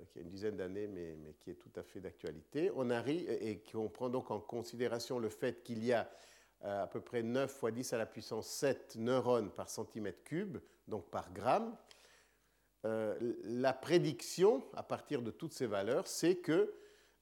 [0.09, 2.71] qui a une dizaine d'années, mais, mais, qui est tout à fait d'actualité.
[2.75, 6.13] On arrive et qu'on prend donc en considération le fait qu'il y a euh,
[6.61, 11.09] à peu près 9 fois 10 à la puissance 7 neurones par centimètre cube, donc
[11.09, 11.75] par gramme.
[12.85, 16.67] Euh, la prédiction, à partir de toutes ces valeurs, c'est qu'il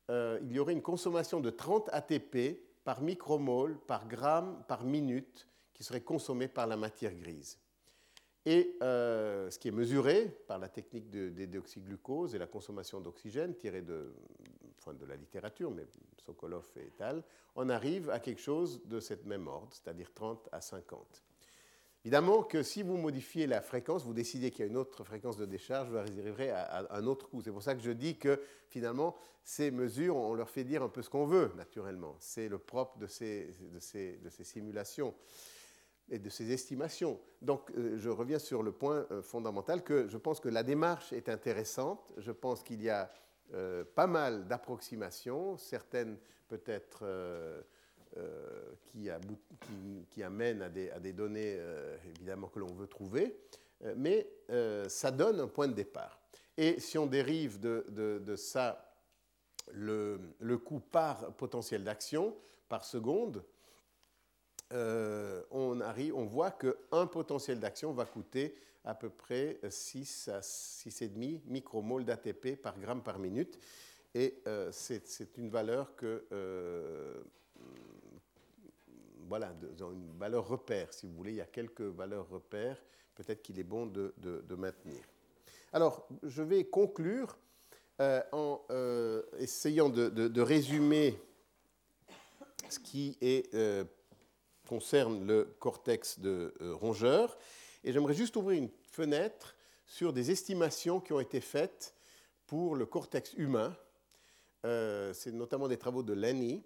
[0.09, 5.84] euh, y aurait une consommation de 30 ATP par micromole, par gramme, par minute, qui
[5.84, 7.59] serait consommée par la matière grise.
[8.45, 13.81] Et ce qui est mesuré par la technique de, déoxyglucose et la consommation d'oxygène tirée
[13.81, 14.13] de,
[14.91, 15.86] de la littérature, mais
[16.25, 17.23] Sokolov et al.,
[17.55, 21.23] on arrive à quelque chose de cette même ordre, c'est-à-dire 30 à 50.
[22.05, 25.38] Évidemment que si vous modifiez la fréquence, vous décidez qu'il y a une autre fréquence
[25.38, 27.41] de décharge, vous arriverez à, un autre coût.
[27.41, 29.15] C'est pour ça que je dis que finalement,
[29.45, 32.17] ces mesures, on leur fait dire un peu ce qu'on veut, naturellement.
[32.19, 33.53] C'est le propre de ces
[34.41, 35.13] simulations
[36.09, 37.19] et de ces estimations.
[37.41, 41.13] Donc, euh, je reviens sur le point euh, fondamental que je pense que la démarche
[41.13, 42.11] est intéressante.
[42.17, 43.09] Je pense qu'il y a
[43.54, 47.62] euh, pas mal d'approximations, certaines peut-être euh,
[48.18, 48.74] euh,
[50.10, 51.60] qui, amènent à des, données
[52.06, 53.38] évidemment que l'on veut trouver,
[53.95, 54.28] mais
[54.88, 56.20] ça donne un point de départ.
[56.58, 58.93] Et si on dérive de, ça
[59.72, 62.36] le, le, coût par potentiel d'action
[62.70, 63.43] par seconde,
[64.72, 71.41] on, arrive, on voit qu'un potentiel d'action va coûter à peu près 6 à 6,5
[71.45, 73.59] micromoles d'ATP par gramme par minute.
[74.15, 77.23] Et euh, c'est une valeur que, euh,
[79.27, 81.31] voilà, une valeur repère, si vous voulez.
[81.31, 82.77] Il y a quelques valeurs repères,
[83.15, 84.13] peut-être qu'il est bon de,
[84.55, 85.01] maintenir.
[85.71, 87.38] Alors, je vais conclure
[88.01, 88.61] euh, en
[89.39, 91.19] essayant de, résumer
[92.69, 93.49] ce qui est,
[94.67, 97.38] concerne le cortex de rongeur.
[97.84, 99.55] Et j'aimerais juste ouvrir une fenêtre
[99.86, 101.93] sur des estimations qui ont été faites
[102.47, 103.75] pour le cortex humain.
[104.65, 106.63] Euh, c'est notamment des travaux de Lenny.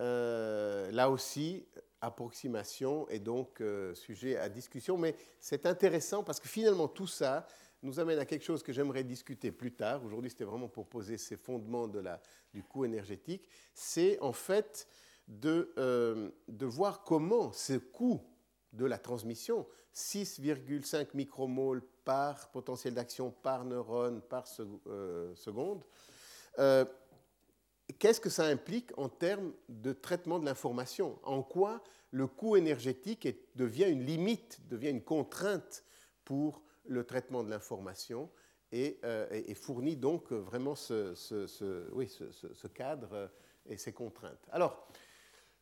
[0.00, 1.66] Euh, là aussi,
[2.00, 7.46] approximation est donc euh, sujet à discussion, mais c'est intéressant parce que finalement tout ça
[7.82, 10.04] nous amène à quelque chose que j'aimerais discuter plus tard.
[10.04, 11.88] Aujourd'hui, c'était vraiment pour poser ces fondements
[12.52, 13.46] du coût énergétique.
[13.74, 14.88] C'est en fait
[15.28, 15.72] de,
[16.48, 18.22] de voir comment ce coût
[18.72, 24.44] de la transmission, 6,5 micromoles par potentiel d'action par neurone par
[24.86, 25.84] euh, seconde.
[26.58, 26.84] Euh,
[27.98, 31.18] qu'est-ce que ça implique en termes de traitement de l'information?
[31.22, 35.84] En quoi le coût énergétique devient une limite, devient une contrainte
[36.24, 38.30] pour le traitement de l'information
[38.72, 43.30] et, euh, fournit donc vraiment ce, ce cadre
[43.66, 44.46] et ces contraintes?
[44.50, 44.86] Alors,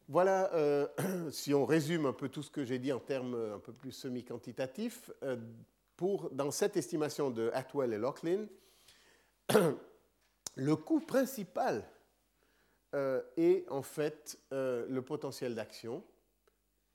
[0.08, 0.86] voilà, euh,
[1.30, 3.92] si on résume un peu tout ce que j'ai dit en termes un peu plus
[3.92, 5.36] semi-quantitatifs, euh,
[6.32, 8.46] dans cette estimation de Atwell et Locklin,
[10.56, 11.84] le coût principal
[12.94, 16.02] euh, est en fait le potentiel d'action,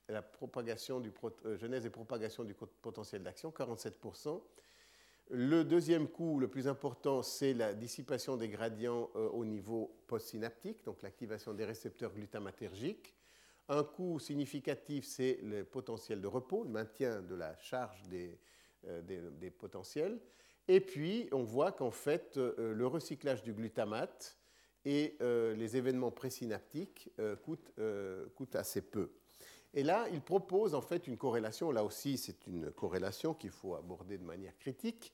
[0.09, 1.11] la propagation du
[1.55, 4.41] genèse et propagation du potentiel d'action, 47%.
[5.29, 11.03] Le deuxième coût, le plus important, c'est la dissipation des gradients au niveau postsynaptique, donc
[11.03, 13.13] l'activation des récepteurs glutamatergiques.
[13.67, 18.39] Un coût significatif, c'est le potentiel de repos, le maintien de la charge des,
[19.03, 20.19] des potentiels.
[20.69, 24.37] Et puis, on voit qu'en fait, euh, le recyclage du glutamate
[24.85, 29.09] et euh, les événements présynaptiques euh, coûtent, assez peu.
[29.73, 31.71] Et là, il propose en fait une corrélation.
[31.71, 35.11] Là aussi, c'est une corrélation qu'il faut aborder de manière critique.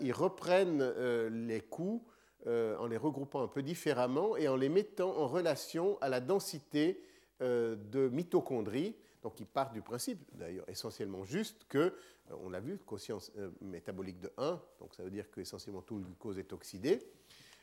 [0.00, 0.82] Ils reprennent
[1.28, 2.02] les coûts
[2.46, 7.02] en les regroupant un peu différemment et en les mettant en relation à la densité
[7.40, 8.96] de mitochondries
[9.26, 12.78] donc il part du principe, d'ailleurs essentiellement juste, que, euh, on l'a vu,
[13.10, 17.00] euh, métabolique de 1, donc ça veut dire qu'essentiellement tout le glucose est oxydé.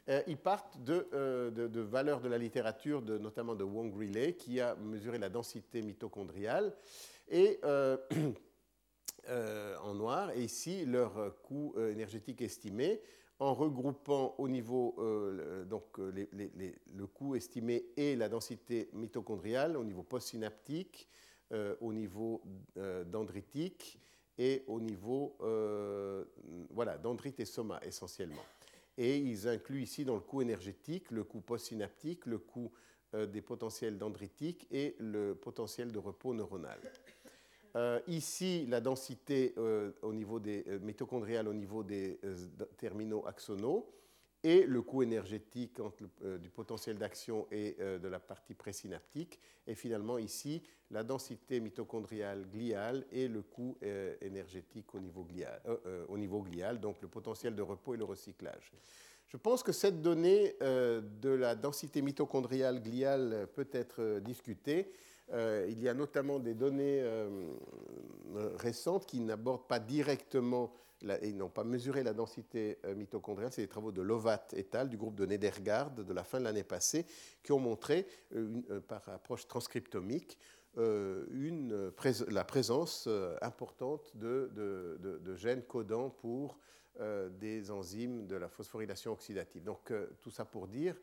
[0.10, 5.18] Euh, ils partent de, valeurs de la littérature, notamment de Wong Riley, qui a mesuré
[5.20, 6.76] la densité mitochondriale,
[7.30, 7.62] et
[9.30, 13.02] en noir, et ici leur coût énergétique estimé,
[13.40, 14.96] en regroupant au niveau,
[15.70, 21.10] donc le coût estimé et la densité mitochondriale au niveau postsynaptique,
[21.54, 22.42] euh, au niveau
[22.78, 24.00] euh, dendritique
[24.40, 26.24] et au niveau euh,
[26.72, 28.42] voilà, dendrite et soma essentiellement.
[28.98, 32.72] Et ils incluent ici dans le coût énergétique le coût postsynaptique, le coût
[33.14, 36.80] des potentiels dendritiques et le potentiel de repos neuronal.
[38.08, 39.56] Ici, la densité
[40.02, 42.20] au niveau des mitochondriales au niveau des
[42.78, 43.94] terminaux axonaux
[44.44, 45.80] et le coût énergétique
[46.24, 50.62] euh, du potentiel d'action et euh, de la partie présynaptique, et finalement ici
[50.92, 55.60] la densité mitochondriale gliale et le coût euh, énergétique au niveau, glial,
[56.08, 58.74] au niveau glial, donc le potentiel de repos et le recyclage.
[59.28, 64.92] Je pense que cette donnée de la densité mitochondriale gliale peut être discutée.
[65.32, 67.04] Il y a notamment des données
[68.58, 70.74] récentes qui n'abordent pas directement
[71.22, 73.52] ils n'ont pas mesuré la densité euh, mitochondriale.
[73.52, 74.90] C'est des travaux de Lovat et al.
[74.90, 77.06] du groupe de Nedergaard de la fin de l'année passée
[77.44, 80.38] qui ont montré, euh, euh, par approche transcriptomique,
[80.78, 81.92] une,
[82.30, 83.08] la présence
[83.42, 86.60] importante de, de, gènes codants pour
[87.40, 89.64] des enzymes de la phosphorylation oxydative.
[89.64, 90.96] Donc tout ça pour dire,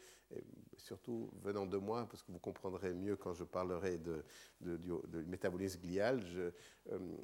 [0.77, 4.25] surtout venant de moi, parce que vous comprendrez mieux quand je parlerai de,
[4.61, 4.93] du,
[5.27, 6.51] métabolisme glial, je,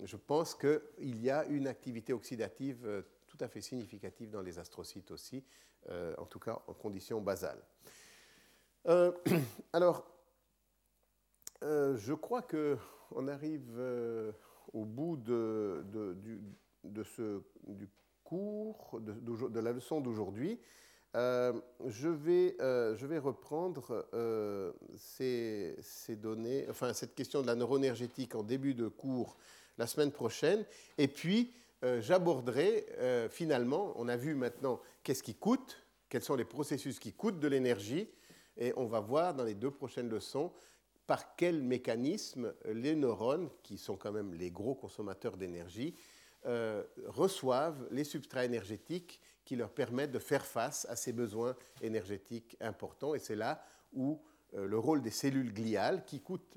[0.05, 5.11] je pense qu'il y a une activité oxydative tout à fait significative dans les astrocytes
[5.11, 5.45] aussi,
[5.89, 7.63] en tout cas en conditions basales.
[9.73, 10.16] alors,
[11.63, 14.33] euh, je crois qu'on arrive euh,
[14.73, 15.85] au bout de,
[16.17, 16.41] du,
[17.05, 17.41] ce,
[18.25, 20.61] cours, de, la leçon d'aujourd'hui.
[21.15, 21.55] Euh,
[21.87, 24.07] je, vais, reprendre
[24.97, 25.77] ces,
[26.17, 29.37] données, enfin cette question de la neuroénergétique en début de cours
[29.79, 30.65] la semaine prochaine.
[30.99, 36.99] Et puis, j'aborderai finalement, on a vu maintenant qu'est-ce qui coûte, quels sont les processus
[36.99, 38.09] qui coûtent de l'énergie,
[38.59, 40.53] et on va voir dans les deux prochaines leçons
[41.07, 45.95] par quel mécanisme les neurones, qui sont quand même les gros consommateurs d'énergie,
[46.47, 52.57] euh, reçoivent les substrats énergétiques qui leur permettent de faire face à ces besoins énergétiques
[52.61, 53.15] importants.
[53.15, 54.21] Et c'est là où
[54.55, 56.57] euh, le rôle des cellules gliales, qui coûtent,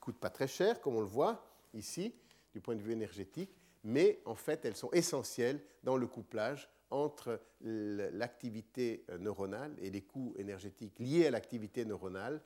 [0.00, 2.14] coûtent pas très cher, comme on le voit ici,
[2.52, 7.40] du point de vue énergétique, mais en fait elles sont essentielles dans le couplage entre
[7.62, 12.42] l'activité neuronale et les coûts énergétiques liés à l'activité neuronale